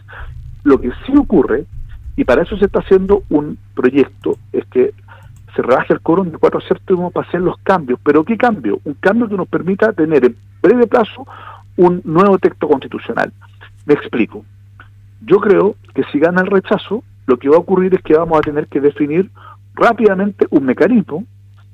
Lo 0.63 0.81
que 0.81 0.91
sí 1.05 1.13
ocurre, 1.17 1.67
y 2.17 2.25
para 2.25 2.43
eso 2.43 2.57
se 2.57 2.67
está 2.67 2.79
haciendo 2.79 3.25
un 3.31 3.59
proyecto, 3.75 4.37
es 4.53 4.65
que 4.67 4.95
se 5.57 5.61
rebaje 5.61 5.93
el 5.93 6.01
quórum 6.01 6.31
de 6.31 6.39
cuatro 6.39 6.61
séptimos 6.61 7.13
para 7.13 7.27
hacer 7.27 7.41
los 7.41 7.59
cambios. 7.59 7.99
¿Pero 8.03 8.25
qué 8.25 8.37
cambio? 8.37 8.81
Un 8.85 8.95
cambio 8.95 9.29
que 9.29 9.37
nos 9.37 9.49
permita 9.49 9.93
tener 9.93 10.25
en 10.25 10.37
breve 10.63 10.87
plazo 10.87 11.27
un 11.77 12.01
nuevo 12.05 12.39
texto 12.39 12.69
constitucional. 12.69 13.33
Me 13.87 13.95
explico. 13.95 14.45
Yo 15.21 15.41
creo 15.41 15.75
que 15.95 16.05
si 16.13 16.21
gana 16.21 16.43
el 16.43 16.47
rechazo, 16.47 17.03
lo 17.27 17.39
que 17.39 17.49
va 17.49 17.57
a 17.57 17.61
ocurrir 17.61 17.95
es 17.95 18.03
que 18.03 18.15
vamos 18.15 18.39
a 18.39 18.43
tener 18.43 18.67
que 18.67 18.81
definir 18.81 19.31
rápidamente 19.75 20.47
un 20.51 20.65
mecanismo 20.65 21.25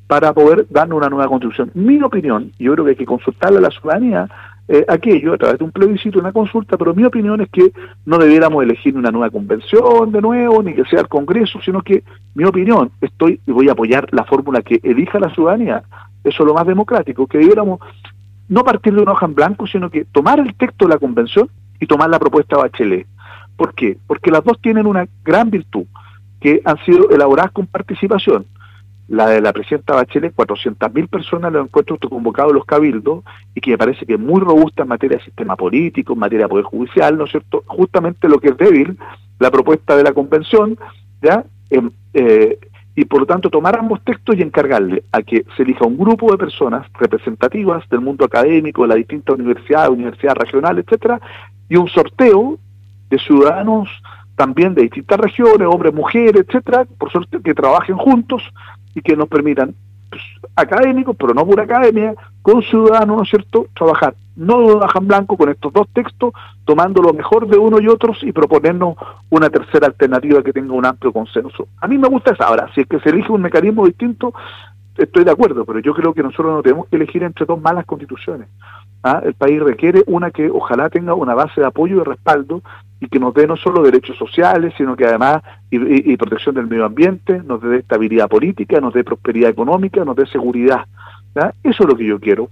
para 0.06 0.32
poder 0.32 0.66
darnos 0.70 0.98
una 0.98 1.10
nueva 1.10 1.28
constitución. 1.28 1.70
Mi 1.74 2.02
opinión, 2.02 2.52
yo 2.58 2.72
creo 2.72 2.84
que 2.84 2.90
hay 2.92 2.96
que 2.96 3.06
consultarle 3.06 3.58
a 3.58 3.62
la 3.62 3.70
ciudadanía 3.70 4.28
eh, 4.66 4.84
aquello 4.86 5.34
a 5.34 5.38
través 5.38 5.58
de 5.58 5.64
un 5.64 5.70
plebiscito, 5.70 6.18
una 6.18 6.32
consulta, 6.32 6.76
pero 6.76 6.94
mi 6.94 7.04
opinión 7.04 7.40
es 7.40 7.48
que 7.50 7.72
no 8.04 8.18
debiéramos 8.18 8.62
elegir 8.62 8.96
una 8.96 9.10
nueva 9.10 9.30
convención 9.30 10.12
de 10.12 10.20
nuevo, 10.20 10.62
ni 10.62 10.74
que 10.74 10.84
sea 10.84 11.00
el 11.00 11.08
Congreso, 11.08 11.60
sino 11.62 11.82
que 11.82 12.04
mi 12.34 12.44
opinión, 12.44 12.90
estoy 13.00 13.40
y 13.46 13.50
voy 13.50 13.68
a 13.68 13.72
apoyar 13.72 14.08
la 14.12 14.24
fórmula 14.24 14.62
que 14.62 14.80
elija 14.82 15.18
la 15.18 15.32
ciudadanía, 15.34 15.82
eso 16.22 16.42
es 16.42 16.46
lo 16.46 16.54
más 16.54 16.66
democrático, 16.66 17.26
que 17.26 17.38
debiéramos 17.38 17.80
no 18.48 18.64
partir 18.64 18.94
de 18.94 19.02
una 19.02 19.12
hoja 19.12 19.26
en 19.26 19.34
blanco, 19.34 19.66
sino 19.66 19.90
que 19.90 20.04
tomar 20.04 20.40
el 20.40 20.54
texto 20.54 20.86
de 20.86 20.94
la 20.94 20.98
convención 20.98 21.48
y 21.80 21.86
tomar 21.86 22.10
la 22.10 22.18
propuesta 22.18 22.56
Bachelet. 22.56 23.06
¿Por 23.58 23.74
qué? 23.74 23.98
Porque 24.06 24.30
las 24.30 24.42
dos 24.42 24.58
tienen 24.62 24.86
una 24.86 25.06
gran 25.22 25.50
virtud, 25.50 25.84
que 26.40 26.62
han 26.64 26.78
sido 26.86 27.10
elaboradas 27.10 27.52
con 27.52 27.66
participación 27.66 28.46
la 29.08 29.26
de 29.26 29.40
la 29.40 29.54
presidenta 29.54 29.94
Bachelet, 29.94 30.34
400.000 30.36 31.08
personas 31.08 31.50
lo 31.50 31.62
encuentro 31.62 31.98
convocados 31.98 32.52
los 32.52 32.66
cabildos 32.66 33.24
y 33.54 33.60
que 33.60 33.70
me 33.70 33.78
parece 33.78 34.04
que 34.04 34.14
es 34.14 34.20
muy 34.20 34.40
robusta 34.40 34.82
en 34.82 34.88
materia 34.88 35.16
de 35.16 35.24
sistema 35.24 35.56
político, 35.56 36.12
en 36.12 36.18
materia 36.18 36.44
de 36.44 36.50
poder 36.50 36.66
judicial, 36.66 37.16
¿no 37.16 37.24
es 37.24 37.30
cierto? 37.30 37.64
Justamente 37.66 38.28
lo 38.28 38.38
que 38.38 38.48
es 38.48 38.58
débil, 38.58 38.98
la 39.38 39.50
propuesta 39.50 39.96
de 39.96 40.02
la 40.02 40.12
convención, 40.12 40.78
¿ya? 41.22 41.42
Em, 41.70 41.90
eh, 42.12 42.58
y 42.94 43.04
por 43.06 43.20
lo 43.20 43.26
tanto 43.26 43.48
tomar 43.48 43.78
ambos 43.78 44.02
textos 44.04 44.36
y 44.36 44.42
encargarle 44.42 45.04
a 45.12 45.22
que 45.22 45.44
se 45.56 45.62
elija 45.62 45.86
un 45.86 45.96
grupo 45.96 46.30
de 46.30 46.36
personas 46.36 46.86
representativas 46.94 47.88
del 47.88 48.00
mundo 48.00 48.26
académico, 48.26 48.82
de 48.82 48.88
las 48.88 48.96
distintas 48.98 49.36
universidades, 49.36 49.90
universidades 49.90 50.38
regionales, 50.38 50.84
etcétera, 50.86 51.20
y 51.68 51.76
un 51.76 51.88
sorteo 51.88 52.58
de 53.10 53.18
ciudadanos 53.18 53.88
también 54.36 54.74
de 54.74 54.82
distintas 54.82 55.18
regiones, 55.18 55.66
hombres, 55.68 55.92
mujeres, 55.92 56.44
etcétera, 56.46 56.86
por 56.98 57.10
suerte 57.10 57.40
que 57.42 57.54
trabajen 57.54 57.96
juntos 57.96 58.42
y 58.94 59.00
que 59.00 59.16
nos 59.16 59.28
permitan 59.28 59.74
pues, 60.08 60.22
académicos, 60.54 61.16
pero 61.18 61.34
no 61.34 61.44
pura 61.44 61.64
academia, 61.64 62.14
con 62.42 62.62
ciudadanos, 62.62 63.16
¿no 63.16 63.22
es 63.24 63.30
cierto?, 63.30 63.66
trabajar 63.74 64.14
no 64.38 64.60
de 64.68 64.74
baja 64.76 65.00
en 65.00 65.08
blanco 65.08 65.36
con 65.36 65.48
estos 65.48 65.72
dos 65.72 65.88
textos, 65.92 66.32
tomando 66.64 67.02
lo 67.02 67.12
mejor 67.12 67.48
de 67.48 67.58
uno 67.58 67.80
y 67.80 67.88
otros 67.88 68.22
y 68.22 68.30
proponernos 68.30 68.94
una 69.30 69.50
tercera 69.50 69.88
alternativa 69.88 70.42
que 70.44 70.52
tenga 70.52 70.72
un 70.74 70.86
amplio 70.86 71.12
consenso. 71.12 71.66
A 71.80 71.88
mí 71.88 71.98
me 71.98 72.08
gusta 72.08 72.32
esa. 72.32 72.44
Ahora, 72.44 72.70
si 72.72 72.82
es 72.82 72.86
que 72.86 73.00
se 73.00 73.10
elige 73.10 73.32
un 73.32 73.42
mecanismo 73.42 73.84
distinto, 73.84 74.32
estoy 74.98 75.24
de 75.24 75.30
acuerdo, 75.30 75.64
pero 75.64 75.78
yo 75.78 75.94
creo 75.94 76.12
que 76.12 76.22
nosotros 76.22 76.54
no 76.54 76.62
tenemos 76.62 76.88
que 76.88 76.96
elegir 76.96 77.22
entre 77.22 77.46
dos 77.46 77.60
malas 77.60 77.86
constituciones. 77.86 78.48
¿ah? 79.02 79.20
El 79.24 79.34
país 79.34 79.60
requiere 79.60 80.02
una 80.06 80.30
que 80.30 80.50
ojalá 80.50 80.90
tenga 80.90 81.14
una 81.14 81.34
base 81.34 81.60
de 81.60 81.66
apoyo 81.66 82.00
y 82.00 82.04
respaldo 82.04 82.62
y 83.00 83.08
que 83.08 83.18
nos 83.18 83.32
dé 83.34 83.46
no 83.46 83.56
solo 83.56 83.82
derechos 83.82 84.16
sociales, 84.16 84.74
sino 84.76 84.96
que 84.96 85.06
además 85.06 85.42
y, 85.70 86.16
protección 86.16 86.56
del 86.56 86.66
medio 86.66 86.84
ambiente, 86.84 87.40
nos 87.44 87.62
dé 87.62 87.78
estabilidad 87.78 88.28
política, 88.28 88.80
nos 88.80 88.92
dé 88.92 89.04
prosperidad 89.04 89.50
económica, 89.50 90.04
nos 90.04 90.16
dé 90.16 90.26
seguridad. 90.26 90.84
Eso 91.62 91.84
es 91.84 91.88
lo 91.88 91.96
que 91.96 92.06
yo 92.06 92.18
quiero. 92.18 92.50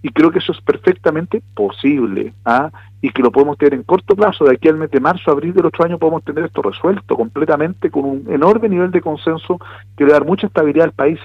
y 0.00 0.10
creo 0.10 0.30
que 0.30 0.38
eso 0.38 0.52
es 0.52 0.60
perfectamente 0.60 1.42
posible 1.54 2.32
¿ah? 2.44 2.70
y 3.02 3.10
que 3.10 3.20
lo 3.20 3.32
podemos 3.32 3.58
tener 3.58 3.74
en 3.74 3.82
corto 3.82 4.14
plazo, 4.14 4.44
de 4.44 4.52
aquí 4.52 4.68
al 4.68 4.76
mes 4.76 4.92
de 4.92 5.00
marzo, 5.00 5.32
abril 5.32 5.52
del 5.52 5.66
otro 5.66 5.84
año 5.84 5.98
podemos 5.98 6.22
tener 6.22 6.44
esto 6.44 6.62
resuelto 6.62 7.16
completamente 7.16 7.90
con 7.90 8.04
un 8.04 8.24
enorme 8.30 8.68
nivel 8.68 8.92
de 8.92 9.00
consenso 9.00 9.58
que 9.96 10.04
le 10.04 10.12
da 10.12 10.20
mucha 10.20 10.46
estabilidad 10.46 10.86
al 10.86 10.92
país. 10.92 11.18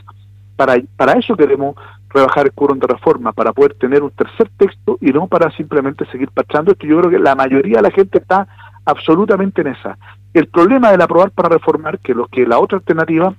Para, 0.55 0.75
para 0.97 1.13
eso 1.13 1.35
queremos 1.35 1.75
rebajar 2.09 2.45
el 2.45 2.53
quórum 2.53 2.79
de 2.79 2.87
reforma, 2.87 3.33
para 3.33 3.53
poder 3.53 3.73
tener 3.73 4.03
un 4.03 4.11
tercer 4.11 4.49
texto 4.57 4.97
y 5.01 5.11
no 5.11 5.27
para 5.27 5.49
simplemente 5.51 6.05
seguir 6.11 6.29
pachando 6.29 6.71
esto. 6.71 6.85
Yo 6.85 6.99
creo 6.99 7.09
que 7.09 7.19
la 7.19 7.35
mayoría 7.35 7.77
de 7.77 7.83
la 7.83 7.91
gente 7.91 8.19
está 8.19 8.47
absolutamente 8.85 9.61
en 9.61 9.67
esa. 9.67 9.97
El 10.33 10.47
problema 10.47 10.91
del 10.91 11.01
aprobar 11.01 11.31
para 11.31 11.49
reformar, 11.49 11.99
que 11.99 12.13
lo 12.13 12.27
que 12.27 12.45
la 12.45 12.59
otra 12.59 12.77
alternativa, 12.77 13.33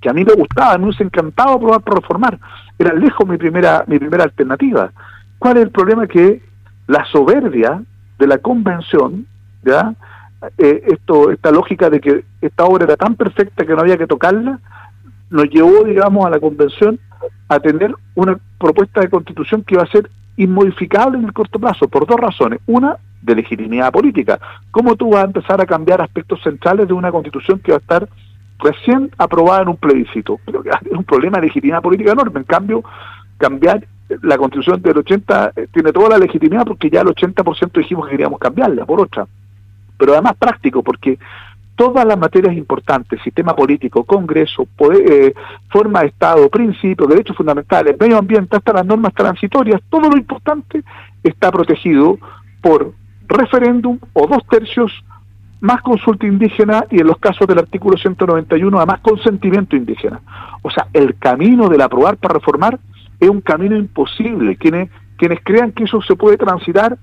que 0.00 0.08
a 0.08 0.12
mí 0.12 0.24
me 0.24 0.34
gustaba, 0.34 0.76
me 0.78 0.86
hubiese 0.86 1.02
encantado 1.02 1.54
aprobar 1.54 1.82
para 1.82 2.00
reformar, 2.00 2.38
era 2.78 2.94
lejos 2.94 3.26
mi 3.28 3.36
primera, 3.36 3.84
mi 3.86 3.98
primera 3.98 4.24
alternativa. 4.24 4.90
¿Cuál 5.38 5.58
es 5.58 5.64
el 5.64 5.70
problema? 5.70 6.06
Que 6.06 6.42
la 6.86 7.04
soberbia 7.06 7.82
de 8.18 8.26
la 8.26 8.38
convención, 8.38 9.26
¿ya? 9.62 9.94
Eh, 10.58 10.82
esto, 10.88 11.30
esta 11.30 11.50
lógica 11.50 11.88
de 11.88 12.00
que 12.00 12.24
esta 12.42 12.64
obra 12.64 12.84
era 12.84 12.96
tan 12.96 13.14
perfecta 13.16 13.64
que 13.64 13.74
no 13.74 13.80
había 13.80 13.96
que 13.96 14.06
tocarla, 14.06 14.60
nos 15.34 15.50
llevó, 15.50 15.82
digamos, 15.84 16.24
a 16.24 16.30
la 16.30 16.38
convención 16.38 16.98
a 17.48 17.58
tener 17.58 17.92
una 18.14 18.38
propuesta 18.58 19.00
de 19.00 19.10
constitución 19.10 19.64
que 19.64 19.74
iba 19.74 19.82
a 19.82 19.90
ser 19.90 20.08
inmodificable 20.36 21.18
en 21.18 21.24
el 21.24 21.32
corto 21.32 21.58
plazo, 21.58 21.88
por 21.88 22.06
dos 22.06 22.18
razones. 22.18 22.60
Una, 22.66 22.96
de 23.24 23.34
legitimidad 23.34 23.90
política. 23.90 24.38
¿Cómo 24.70 24.96
tú 24.96 25.10
vas 25.10 25.22
a 25.22 25.26
empezar 25.26 25.60
a 25.60 25.66
cambiar 25.66 26.02
aspectos 26.02 26.42
centrales 26.42 26.86
de 26.86 26.92
una 26.92 27.10
constitución 27.10 27.58
que 27.58 27.72
va 27.72 27.78
a 27.78 27.80
estar 27.80 28.08
recién 28.58 29.10
aprobada 29.18 29.62
en 29.62 29.68
un 29.68 29.76
plebiscito? 29.76 30.38
Creo 30.44 30.62
que 30.62 30.70
hay 30.70 30.96
un 30.96 31.04
problema 31.04 31.38
de 31.38 31.46
legitimidad 31.46 31.82
política 31.82 32.12
enorme. 32.12 32.40
En 32.40 32.44
cambio, 32.44 32.84
cambiar 33.38 33.86
la 34.22 34.36
constitución 34.36 34.82
del 34.82 34.98
80 34.98 35.52
eh, 35.56 35.66
tiene 35.72 35.90
toda 35.90 36.10
la 36.10 36.18
legitimidad 36.18 36.64
porque 36.66 36.90
ya 36.90 37.00
el 37.00 37.08
80% 37.08 37.72
dijimos 37.72 38.04
que 38.06 38.12
queríamos 38.12 38.38
cambiarla 38.38 38.84
por 38.84 39.00
otra. 39.00 39.26
Pero 39.96 40.12
además 40.12 40.34
práctico, 40.38 40.82
porque 40.82 41.18
todas 41.76 42.06
las 42.06 42.18
materias 42.18 42.56
importantes, 42.56 43.20
sistema 43.22 43.54
político, 43.54 44.04
Congreso, 44.04 44.66
eh, 44.92 45.34
forma 45.68 46.00
de 46.00 46.06
Estado, 46.08 46.48
principios, 46.48 47.08
derechos 47.08 47.36
fundamentales, 47.36 47.96
medio 47.98 48.18
ambiente, 48.18 48.56
hasta 48.56 48.72
las 48.72 48.86
normas 48.86 49.12
transitorias, 49.14 49.80
todo 49.88 50.08
lo 50.08 50.16
importante 50.16 50.82
está 51.22 51.50
protegido 51.50 52.18
por 52.60 52.92
referéndum 53.26 53.98
o 54.12 54.26
dos 54.26 54.46
tercios 54.48 55.04
más 55.60 55.80
consulta 55.80 56.26
indígena 56.26 56.84
y 56.90 57.00
en 57.00 57.06
los 57.06 57.18
casos 57.18 57.46
del 57.46 57.58
artículo 57.58 57.96
191 57.96 58.78
a 58.78 58.84
más 58.84 59.00
consentimiento 59.00 59.74
indígena. 59.74 60.20
O 60.62 60.70
sea, 60.70 60.88
el 60.92 61.16
camino 61.16 61.70
del 61.70 61.80
aprobar 61.80 62.18
para 62.18 62.34
reformar 62.34 62.78
es 63.18 63.30
un 63.30 63.40
camino 63.40 63.74
imposible. 63.74 64.56
Quienes, 64.56 64.90
quienes 65.16 65.40
crean 65.42 65.72
que 65.72 65.84
eso 65.84 66.02
se 66.02 66.16
puede 66.16 66.36
transitar 66.36 66.98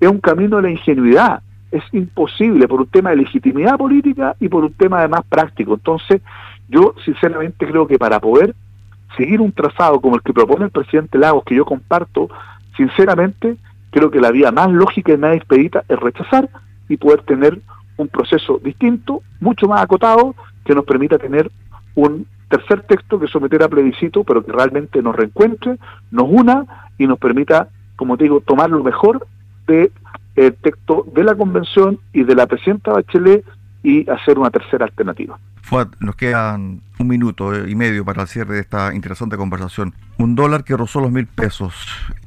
es 0.00 0.08
un 0.08 0.20
camino 0.20 0.56
de 0.56 0.62
la 0.62 0.70
ingenuidad. 0.70 1.42
Es 1.70 1.82
imposible 1.92 2.66
por 2.66 2.80
un 2.80 2.86
tema 2.86 3.10
de 3.10 3.16
legitimidad 3.16 3.76
política 3.76 4.34
y 4.40 4.48
por 4.48 4.64
un 4.64 4.72
tema 4.72 4.98
además 4.98 5.22
práctico. 5.28 5.74
Entonces, 5.74 6.22
yo 6.68 6.94
sinceramente 7.04 7.66
creo 7.66 7.86
que 7.86 7.98
para 7.98 8.20
poder 8.20 8.54
seguir 9.16 9.40
un 9.40 9.52
trazado 9.52 10.00
como 10.00 10.16
el 10.16 10.22
que 10.22 10.32
propone 10.32 10.66
el 10.66 10.70
presidente 10.70 11.18
Lagos, 11.18 11.44
que 11.44 11.54
yo 11.54 11.64
comparto, 11.64 12.28
sinceramente 12.76 13.56
creo 13.90 14.10
que 14.10 14.20
la 14.20 14.30
vía 14.30 14.52
más 14.52 14.70
lógica 14.70 15.12
y 15.12 15.16
más 15.16 15.36
expedita 15.36 15.84
es 15.88 15.98
rechazar 15.98 16.48
y 16.88 16.96
poder 16.96 17.22
tener 17.22 17.60
un 17.96 18.08
proceso 18.08 18.60
distinto, 18.62 19.22
mucho 19.40 19.66
más 19.66 19.82
acotado, 19.82 20.34
que 20.64 20.74
nos 20.74 20.84
permita 20.84 21.18
tener 21.18 21.50
un 21.94 22.26
tercer 22.48 22.82
texto 22.82 23.18
que 23.18 23.26
someter 23.26 23.62
a 23.62 23.68
plebiscito, 23.68 24.24
pero 24.24 24.44
que 24.44 24.52
realmente 24.52 25.02
nos 25.02 25.16
reencuentre, 25.16 25.78
nos 26.10 26.26
una 26.28 26.64
y 26.96 27.06
nos 27.06 27.18
permita, 27.18 27.68
como 27.96 28.16
digo, 28.16 28.40
tomar 28.40 28.70
lo 28.70 28.82
mejor 28.82 29.26
del 29.66 29.90
de, 30.38 30.52
texto 30.52 31.06
de 31.12 31.24
la 31.24 31.34
convención 31.34 31.98
y 32.12 32.24
de 32.24 32.34
la 32.34 32.46
presidenta 32.46 32.92
Bachelet 32.92 33.44
y 33.82 34.08
hacer 34.10 34.38
una 34.38 34.50
tercera 34.50 34.84
alternativa. 34.84 35.38
Fuad, 35.62 35.88
nos 36.00 36.16
quedan 36.16 36.80
un 36.98 37.06
minuto 37.06 37.66
y 37.66 37.74
medio 37.74 38.04
para 38.04 38.22
el 38.22 38.28
cierre 38.28 38.54
de 38.54 38.60
esta 38.60 38.94
interesante 38.94 39.36
conversación. 39.36 39.94
Un 40.16 40.34
dólar 40.34 40.64
que 40.64 40.76
rozó 40.76 41.00
los 41.00 41.12
mil 41.12 41.26
pesos, 41.26 41.74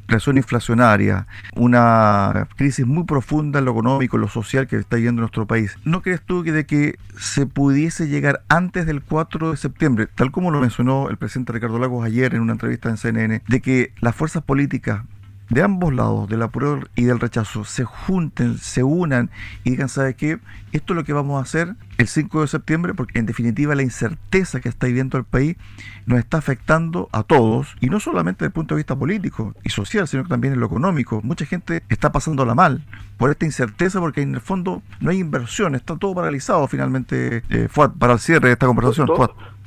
presión 0.06 0.38
inflacionaria, 0.38 1.26
una 1.56 2.48
crisis 2.56 2.86
muy 2.86 3.06
profunda 3.06 3.60
en 3.60 3.66
lo 3.66 3.72
económico, 3.72 4.18
en 4.18 4.22
lo 4.22 4.28
social 4.28 4.68
que 4.68 4.76
está 4.76 4.98
viviendo 4.98 5.22
nuestro 5.22 5.48
país. 5.48 5.78
¿No 5.84 6.02
crees 6.02 6.22
tú 6.22 6.44
que 6.44 6.52
de 6.52 6.66
que 6.66 6.96
se 7.18 7.46
pudiese 7.48 8.08
llegar 8.08 8.44
antes 8.48 8.86
del 8.86 9.02
4 9.02 9.52
de 9.52 9.58
septiembre, 9.58 10.08
tal 10.14 10.32
como 10.32 10.52
lo 10.52 10.60
mencionó 10.60 11.10
el 11.10 11.18
presidente 11.18 11.54
Ricardo 11.54 11.80
Lagos 11.80 12.06
ayer 12.06 12.36
en 12.36 12.42
una 12.42 12.54
entrevista 12.54 12.90
en 12.90 12.98
CNN, 12.98 13.42
de 13.48 13.62
que 13.62 13.94
las 14.02 14.16
fuerzas 14.16 14.44
políticas 14.44 15.04
de 15.52 15.62
ambos 15.62 15.94
lados, 15.94 16.30
del 16.30 16.42
apruebo 16.44 16.80
y 16.96 17.04
del 17.04 17.20
rechazo, 17.20 17.66
se 17.66 17.84
junten, 17.84 18.58
se 18.58 18.84
unan 18.84 19.30
y 19.66 19.72
digan, 19.72 19.90
¿sabe 19.90 20.16
qué? 20.16 20.40
Esto 20.72 20.94
es 20.94 20.96
lo 20.96 21.04
que 21.04 21.12
vamos 21.12 21.38
a 21.38 21.44
hacer 21.44 21.76
el 21.98 22.08
5 22.08 22.42
de 22.42 22.48
septiembre, 22.48 22.94
porque 22.94 23.20
en 23.20 23.26
definitiva 23.26 23.76
la 23.76 23.84
incerteza 23.84 24.62
que 24.62 24.70
está 24.70 24.88
viviendo 24.88 25.18
el 25.18 25.26
país 25.26 25.58
nos 26.06 26.20
está 26.20 26.38
afectando 26.38 27.10
a 27.12 27.24
todos, 27.24 27.76
y 27.82 27.90
no 27.90 28.00
solamente 28.00 28.46
desde 28.46 28.48
el 28.48 28.54
punto 28.54 28.76
de 28.76 28.80
vista 28.80 28.96
político 28.96 29.54
y 29.62 29.70
social, 29.72 30.08
sino 30.08 30.26
también 30.26 30.54
en 30.54 30.62
lo 30.62 30.68
económico. 30.68 31.20
Mucha 31.22 31.46
gente 31.46 31.84
está 31.90 32.14
pasándola 32.14 32.56
mal 32.56 32.86
por 33.18 33.30
esta 33.30 33.46
incerteza, 33.46 34.00
porque 34.00 34.22
en 34.22 34.36
el 34.36 34.42
fondo 34.42 34.82
no 35.02 35.12
hay 35.12 35.20
inversión, 35.20 35.76
está 35.76 35.98
todo 35.98 36.16
paralizado 36.16 36.66
finalmente, 36.70 37.44
eh, 37.50 37.68
para 38.00 38.14
el 38.14 38.20
cierre 38.20 38.48
de 38.48 38.54
esta 38.54 38.68
conversación. 38.68 39.10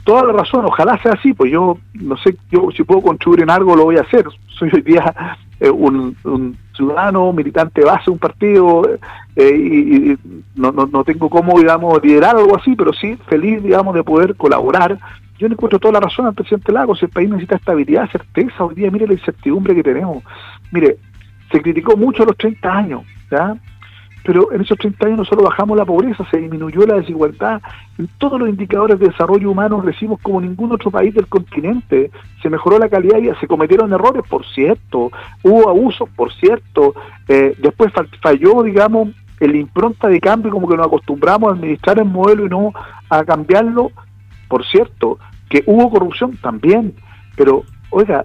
Toda 0.05 0.25
la 0.25 0.33
razón, 0.35 0.67
ojalá 0.67 1.01
sea 1.03 1.13
así, 1.13 1.33
pues 1.33 1.51
yo 1.51 1.79
no 1.95 2.17
sé, 2.19 2.37
yo 2.51 2.69
si 2.77 2.83
puedo 2.85 3.01
contribuir 3.01 3.43
en 3.43 3.51
algo 3.51 3.75
lo 3.75 3.85
voy 3.85 3.97
a 3.97 4.03
hacer. 4.03 4.27
Soy 4.49 4.71
hoy 4.73 4.83
día 4.83 5.39
eh, 5.61 5.71
un, 5.71 6.15
ciudadano, 6.77 7.33
militante 7.33 7.85
base 7.85 8.05
de 8.07 8.11
un 8.11 8.19
partido, 8.19 8.83
eh, 9.37 9.57
y, 9.57 10.19
no, 10.57 10.73
no, 10.73 11.05
tengo 11.05 11.31
cómo, 11.31 11.59
digamos, 11.59 12.03
liderar 12.03 12.37
algo 12.37 12.57
así, 12.57 12.75
pero 12.77 12.93
sí 12.93 13.17
feliz, 13.29 13.63
digamos, 13.63 13.95
de 13.95 14.05
poder 14.05 14.35
colaborar. 14.35 14.99
Yo 15.39 15.49
le 15.49 15.55
encuentro 15.55 15.79
toda 15.79 15.95
la 15.95 16.01
razón 16.01 16.27
al 16.27 16.35
presidente 16.35 16.73
Lagos, 16.73 17.03
el 17.03 17.09
país 17.09 17.31
necesita 17.31 17.57
estabilidad, 17.57 18.11
certeza, 18.11 18.65
hoy 18.65 18.75
día 18.75 18.91
mire 18.91 19.07
la 19.07 19.15
incertidumbre 19.15 19.75
que 19.75 19.83
tenemos. 19.83 20.23
Mire, 20.71 20.99
se 21.51 21.63
criticó 21.63 21.97
mucho 21.97 22.25
los 22.25 22.37
30 22.37 22.77
años, 22.77 23.03
¿ya? 23.31 23.57
Pero 24.25 24.51
en 24.53 24.63
esos 24.63 24.79
30 24.79 25.07
años 25.07 25.19
no 25.19 25.25
solo 25.27 25.43
bajamos 25.43 25.77
la 25.77 25.85
pobreza, 25.85 26.25
se 26.31 26.39
disminuyó 26.39 26.87
la 26.87 26.95
desigualdad. 26.95 27.61
En 27.99 28.09
todos 28.17 28.41
los 28.41 28.49
indicadores 28.49 28.99
de 28.99 29.09
desarrollo 29.09 29.51
humano 29.51 29.83
recibimos 29.83 30.19
como 30.23 30.41
ningún 30.41 30.73
otro 30.73 30.91
país 30.91 31.15
del 31.15 31.27
continente. 31.27 32.11
Se 32.43 32.49
mejoró 32.49 32.79
la 32.79 32.89
calidad 32.89 33.19
y 33.19 33.29
se 33.39 33.47
cometieron 33.47 33.93
errores, 33.93 34.23
por 34.27 34.47
cierto. 34.47 35.11
Hubo 35.43 35.69
abusos, 35.69 36.09
por 36.17 36.33
cierto. 36.33 36.95
Eh, 37.29 37.55
después 37.59 37.93
falló, 38.23 38.63
digamos, 38.63 39.11
el 39.41 39.57
impronta 39.57 40.09
de 40.09 40.21
cambio, 40.21 40.51
como 40.51 40.69
que 40.69 40.77
nos 40.77 40.87
acostumbramos 40.87 41.51
a 41.51 41.55
administrar 41.57 41.99
el 41.99 42.07
modelo 42.07 42.47
y 42.47 42.49
no 42.49 42.73
a 43.11 43.25
cambiarlo, 43.25 43.91
por 44.49 44.65
cierto. 44.65 45.19
Que 45.51 45.65
hubo 45.67 45.91
corrupción 45.91 46.39
también. 46.39 46.95
Pero, 47.37 47.63
oiga, 47.91 48.25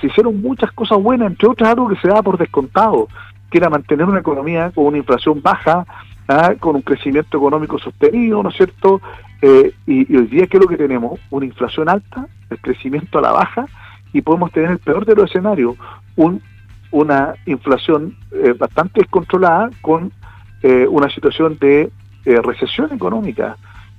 se 0.00 0.08
hicieron 0.08 0.42
muchas 0.42 0.72
cosas 0.72 1.00
buenas, 1.00 1.30
entre 1.30 1.48
otras 1.48 1.70
algo 1.70 1.88
que 1.88 2.00
se 2.00 2.08
da 2.08 2.20
por 2.20 2.36
descontado 2.36 3.06
que 3.50 3.58
era 3.58 3.70
mantener 3.70 4.06
una 4.06 4.20
economía 4.20 4.70
con 4.74 4.86
una 4.86 4.98
inflación 4.98 5.40
baja, 5.42 5.86
¿ah? 6.28 6.54
con 6.58 6.76
un 6.76 6.82
crecimiento 6.82 7.38
económico 7.38 7.78
sostenido, 7.78 8.42
¿no 8.42 8.50
es 8.50 8.56
cierto? 8.56 9.00
Eh, 9.42 9.72
y, 9.86 10.16
hoy 10.16 10.26
día, 10.26 10.46
¿qué 10.46 10.56
es 10.56 10.62
lo 10.62 10.68
que 10.68 10.76
tenemos? 10.76 11.20
Una 11.30 11.46
inflación 11.46 11.88
alta, 11.88 12.26
el 12.50 12.58
crecimiento 12.58 13.18
a 13.18 13.22
la 13.22 13.32
baja, 13.32 13.66
y 14.12 14.22
podemos 14.22 14.50
tener 14.52 14.70
el 14.70 14.78
peor 14.78 15.04
de 15.04 15.14
los 15.14 15.30
escenarios, 15.30 15.76
un, 16.16 16.40
una 16.90 17.34
inflación 17.44 18.16
eh, 18.32 18.54
bastante 18.58 19.00
descontrolada 19.00 19.70
con 19.80 20.12
eh, 20.62 20.86
una 20.88 21.10
situación 21.10 21.58
de 21.60 21.90
recesión 22.42 22.92
económica. 22.92 23.56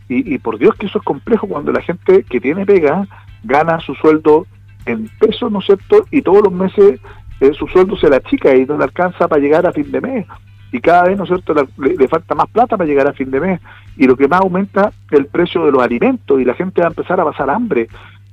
Y, 0.09 0.33
y 0.33 0.37
por 0.37 0.57
Dios 0.57 0.75
que 0.75 0.87
eso 0.87 0.97
es 0.97 1.03
complejo 1.05 1.47
cuando 1.47 1.71
la 1.71 1.81
gente 1.81 2.23
que 2.23 2.41
tiene 2.41 2.65
pega 2.65 3.07
gana 3.43 3.79
su 3.79 3.95
sueldo 3.95 4.45
en 4.85 5.09
pesos, 5.19 5.49
¿no 5.49 5.59
es 5.59 5.65
cierto? 5.65 6.05
Y 6.11 6.21
todos 6.21 6.43
los 6.43 6.51
meses 6.51 6.99
eh, 7.39 7.53
su 7.53 7.67
sueldo 7.67 7.97
se 7.97 8.09
la 8.09 8.19
chica 8.21 8.55
y 8.55 8.65
no 8.65 8.77
le 8.77 8.85
alcanza 8.85 9.27
para 9.27 9.41
llegar 9.41 9.65
a 9.65 9.71
fin 9.71 9.91
de 9.91 10.01
mes. 10.01 10.25
Y 10.71 10.81
cada 10.81 11.03
vez, 11.03 11.17
¿no 11.17 11.23
es 11.23 11.29
cierto?, 11.29 11.53
le, 11.53 12.07
falta 12.07 12.35
más 12.35 12.47
plata 12.49 12.75
para 12.75 12.87
llegar 12.87 13.07
a 13.07 13.13
fin 13.13 13.31
de 13.31 13.39
mes. 13.39 13.61
Y 13.95 14.05
lo 14.05 14.17
que 14.17 14.27
más 14.27 14.41
aumenta 14.41 14.91
el 15.11 15.27
precio 15.27 15.65
de 15.65 15.71
los 15.71 15.81
alimentos 15.81 16.39
y 16.39 16.45
la 16.45 16.53
gente 16.53 16.81
va 16.81 16.87
a 16.87 16.89
empezar 16.89 17.19
a 17.19 17.25
pasar 17.25 17.49
hambre. 17.49 17.87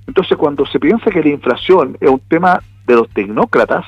Entonces, 0.06 0.36
cuando 0.36 0.66
se 0.66 0.80
piensa 0.80 1.10
que 1.10 1.22
la 1.22 1.28
inflación 1.28 1.96
es 2.00 2.10
un 2.10 2.20
tema 2.20 2.60
de 2.86 2.94
los 2.94 3.08
tecnócratas, 3.10 3.84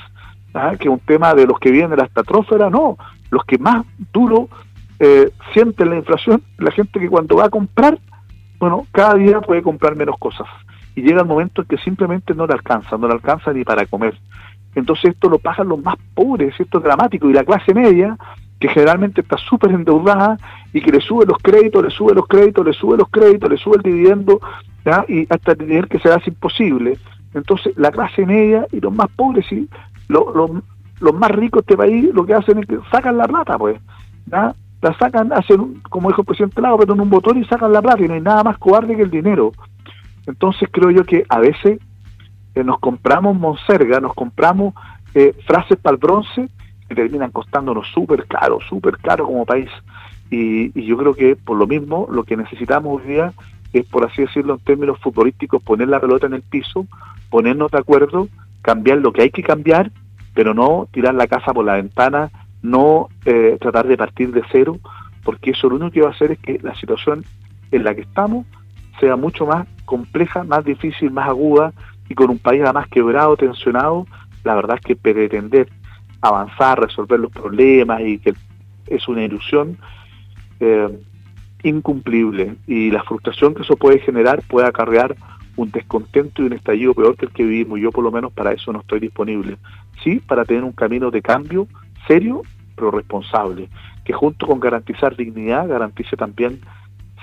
¿ah? 0.54 0.72
que 0.78 0.84
es 0.84 0.90
un 0.90 1.00
tema 1.00 1.34
de 1.34 1.46
los 1.46 1.58
que 1.58 1.70
vienen 1.70 1.90
de 1.90 1.96
la 1.96 2.04
estatrófera, 2.04 2.70
no. 2.70 2.96
Los 3.30 3.44
que 3.44 3.58
más 3.58 3.84
duro 4.12 4.48
eh, 4.98 5.30
sienten 5.52 5.90
la 5.90 5.96
inflación, 5.96 6.42
la 6.58 6.70
gente 6.70 7.00
que 7.00 7.08
cuando 7.08 7.36
va 7.36 7.46
a 7.46 7.50
comprar, 7.50 7.98
bueno, 8.58 8.86
cada 8.92 9.14
día 9.14 9.40
puede 9.40 9.62
comprar 9.62 9.96
menos 9.96 10.16
cosas. 10.18 10.46
Y 10.94 11.02
llega 11.02 11.20
el 11.20 11.26
momento 11.26 11.62
en 11.62 11.68
que 11.68 11.76
simplemente 11.78 12.34
no 12.34 12.46
le 12.46 12.54
alcanza, 12.54 12.96
no 12.96 13.06
le 13.06 13.14
alcanza 13.14 13.52
ni 13.52 13.64
para 13.64 13.84
comer. 13.84 14.14
Entonces 14.76 15.14
esto 15.14 15.28
lo 15.28 15.38
pagan 15.38 15.68
los 15.68 15.82
más 15.82 15.96
pobres, 16.14 16.54
esto 16.60 16.78
es 16.78 16.84
dramático, 16.84 17.28
y 17.28 17.32
la 17.32 17.42
clase 17.42 17.74
media, 17.74 18.16
que 18.60 18.68
generalmente 18.68 19.22
está 19.22 19.36
súper 19.36 19.72
endeudada 19.72 20.38
y 20.72 20.80
que 20.80 20.92
le 20.92 21.00
sube 21.00 21.26
los 21.26 21.38
créditos, 21.38 21.82
le 21.82 21.90
sube 21.90 22.14
los 22.14 22.28
créditos, 22.28 22.64
le 22.64 22.72
sube 22.72 22.96
los 22.96 23.08
créditos, 23.08 23.50
le 23.50 23.56
sube 23.56 23.76
el 23.76 23.82
dividendo, 23.82 24.40
y 25.08 25.26
hasta 25.28 25.56
tener 25.56 25.88
que 25.88 25.98
se 25.98 26.08
hace 26.10 26.30
imposible. 26.30 26.96
Entonces 27.34 27.76
la 27.76 27.90
clase 27.90 28.24
media 28.24 28.66
y 28.70 28.80
los 28.80 28.94
más 28.94 29.08
pobres 29.16 29.44
sí 29.48 29.68
los 30.08 31.14
más 31.14 31.30
ricos 31.32 31.66
de 31.66 31.72
este 31.72 31.76
país 31.76 32.14
lo 32.14 32.24
que 32.24 32.34
hacen 32.34 32.58
es 32.58 32.66
que 32.66 32.78
sacan 32.90 33.16
la 33.16 33.26
plata, 33.26 33.58
pues. 33.58 33.80
La 34.30 34.54
sacan, 34.98 35.32
hacen, 35.32 35.80
como 35.88 36.08
dijo 36.08 36.20
el 36.20 36.26
presidente 36.26 36.60
Lago, 36.60 36.78
pero 36.78 36.94
en 36.94 37.00
un 37.00 37.10
botón 37.10 37.38
y 37.38 37.44
sacan 37.46 37.72
la 37.72 37.82
plata 37.82 38.04
y 38.04 38.08
no 38.08 38.14
hay 38.14 38.20
nada 38.20 38.44
más 38.44 38.58
cobarde 38.58 38.94
que 38.94 39.02
el 39.02 39.10
dinero. 39.10 39.52
Entonces 40.26 40.68
creo 40.70 40.90
yo 40.90 41.04
que 41.04 41.24
a 41.28 41.40
veces 41.40 41.80
eh, 42.56 42.64
nos 42.64 42.80
compramos 42.80 43.38
monserga, 43.38 44.00
nos 44.00 44.14
compramos 44.14 44.74
eh, 45.14 45.34
frases 45.46 45.78
para 45.78 45.94
el 45.94 46.00
bronce 46.00 46.48
que 46.88 46.94
terminan 46.94 47.30
costándonos 47.30 47.86
súper 47.92 48.26
caro, 48.26 48.58
súper 48.66 48.96
caro 48.96 49.26
como 49.26 49.44
país. 49.44 49.68
Y, 50.30 50.76
y, 50.78 50.86
yo 50.86 50.96
creo 50.96 51.14
que 51.14 51.36
por 51.36 51.58
lo 51.58 51.66
mismo 51.66 52.08
lo 52.10 52.24
que 52.24 52.36
necesitamos 52.36 53.00
hoy 53.00 53.08
día 53.08 53.32
es, 53.72 53.84
por 53.86 54.06
así 54.06 54.22
decirlo 54.22 54.54
en 54.54 54.60
términos 54.60 54.98
futbolísticos, 55.00 55.62
poner 55.62 55.88
la 55.88 56.00
pelota 56.00 56.26
en 56.26 56.34
el 56.34 56.42
piso, 56.42 56.86
ponernos 57.30 57.70
de 57.70 57.78
acuerdo, 57.78 58.28
cambiar 58.62 58.98
lo 58.98 59.12
que 59.12 59.22
hay 59.22 59.30
que 59.30 59.42
cambiar, 59.42 59.92
pero 60.34 60.54
no 60.54 60.88
tirar 60.90 61.14
la 61.14 61.26
casa 61.26 61.52
por 61.52 61.64
la 61.64 61.74
ventana, 61.74 62.30
no 62.62 63.08
eh, 63.26 63.58
tratar 63.60 63.86
de 63.86 63.98
partir 63.98 64.32
de 64.32 64.42
cero, 64.50 64.78
porque 65.24 65.50
eso 65.50 65.68
lo 65.68 65.76
único 65.76 65.90
que 65.90 66.00
va 66.00 66.08
a 66.08 66.12
hacer 66.12 66.32
es 66.32 66.38
que 66.38 66.58
la 66.62 66.74
situación 66.76 67.22
en 67.70 67.84
la 67.84 67.94
que 67.94 68.00
estamos 68.00 68.46
sea 68.98 69.16
mucho 69.16 69.44
más 69.44 69.66
compleja, 69.84 70.42
más 70.42 70.64
difícil, 70.64 71.10
más 71.10 71.28
aguda, 71.28 71.72
y 72.08 72.14
con 72.14 72.30
un 72.30 72.38
país 72.38 72.62
además 72.62 72.88
quebrado, 72.88 73.36
tensionado, 73.36 74.06
la 74.44 74.54
verdad 74.54 74.76
es 74.76 74.82
que 74.82 74.96
pretender 74.96 75.68
avanzar, 76.20 76.80
resolver 76.80 77.20
los 77.20 77.32
problemas 77.32 78.00
y 78.00 78.18
que 78.18 78.34
es 78.86 79.08
una 79.08 79.24
ilusión 79.24 79.78
eh, 80.60 80.88
incumplible 81.62 82.56
y 82.66 82.90
la 82.90 83.02
frustración 83.02 83.54
que 83.54 83.62
eso 83.62 83.76
puede 83.76 83.98
generar 83.98 84.42
puede 84.42 84.66
acarrear 84.66 85.16
un 85.56 85.70
descontento 85.70 86.42
y 86.42 86.46
un 86.46 86.52
estallido 86.52 86.94
peor 86.94 87.16
que 87.16 87.26
el 87.26 87.32
que 87.32 87.44
vivimos. 87.44 87.80
Yo 87.80 87.90
por 87.90 88.04
lo 88.04 88.12
menos 88.12 88.32
para 88.32 88.52
eso 88.52 88.72
no 88.72 88.80
estoy 88.80 89.00
disponible. 89.00 89.56
Sí, 90.04 90.20
para 90.20 90.44
tener 90.44 90.64
un 90.64 90.72
camino 90.72 91.10
de 91.10 91.22
cambio 91.22 91.66
serio, 92.06 92.42
pero 92.76 92.90
responsable, 92.90 93.68
que 94.04 94.12
junto 94.12 94.46
con 94.46 94.60
garantizar 94.60 95.16
dignidad, 95.16 95.66
garantice 95.66 96.16
también 96.16 96.60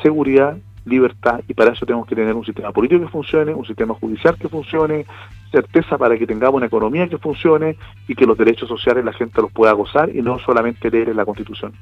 seguridad, 0.02 0.58
libertad, 0.86 1.42
y 1.48 1.54
para 1.54 1.74
eso 1.74 1.86
tenemos 1.86 2.08
que 2.08 2.16
tener 2.16 2.34
un 2.34 2.46
sistema 2.46 2.72
político 2.72 3.02
que 3.02 3.12
funcione, 3.12 3.54
un 3.54 3.66
sistema 3.66 3.94
judicial 3.94 4.36
que 4.38 4.50
funcione, 4.50 5.06
certeza 5.52 5.98
para 5.98 6.18
que 6.18 6.28
tengamos 6.28 6.56
una 6.56 6.66
economía 6.66 7.08
que 7.08 7.18
funcione 7.18 7.78
y 8.08 8.16
que 8.16 8.26
los 8.26 8.38
derechos 8.38 8.68
sociales 8.68 9.06
la 9.06 9.14
gente 9.14 9.42
los 9.42 9.52
pueda 9.52 9.72
gozar 9.74 10.10
y 10.14 10.22
no 10.22 10.40
solamente 10.40 10.90
leer 10.90 11.10
en 11.10 11.18
la 11.18 11.26
Constitución. 11.26 11.74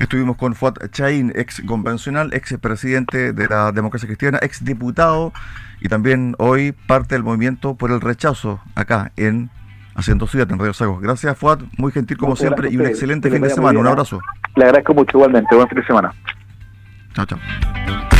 Estuvimos 0.00 0.36
con 0.36 0.54
Fuad 0.54 0.74
Chain, 0.90 1.32
ex 1.34 1.62
convencional, 1.66 2.30
ex 2.32 2.58
presidente 2.58 3.32
de 3.32 3.46
la 3.46 3.70
democracia 3.72 4.08
cristiana, 4.08 4.38
ex 4.42 4.64
diputado 4.64 5.32
y 5.80 5.88
también 5.88 6.34
hoy 6.38 6.72
parte 6.72 7.14
del 7.14 7.22
movimiento 7.22 7.74
por 7.74 7.90
el 7.92 8.00
rechazo 8.00 8.60
acá 8.74 9.12
en 9.16 9.50
Haciendo 9.94 10.26
Ciudad, 10.26 10.50
en 10.50 10.58
Radio 10.58 10.72
Sagos. 10.72 11.00
Gracias, 11.00 11.38
Fuad, 11.38 11.60
muy 11.78 11.92
gentil 11.92 12.16
como 12.16 12.34
siempre 12.34 12.70
y 12.70 12.76
un 12.76 12.86
excelente 12.86 13.30
fin 13.30 13.42
de 13.42 13.50
semana. 13.50 13.78
Un 13.78 13.86
abrazo. 13.86 14.20
Le 14.56 14.64
agradezco 14.64 14.94
mucho 14.94 15.18
igualmente. 15.18 15.54
Buen 15.54 15.68
fin 15.68 15.78
de 15.78 15.86
semana. 15.86 16.12
Ciao 17.14 18.13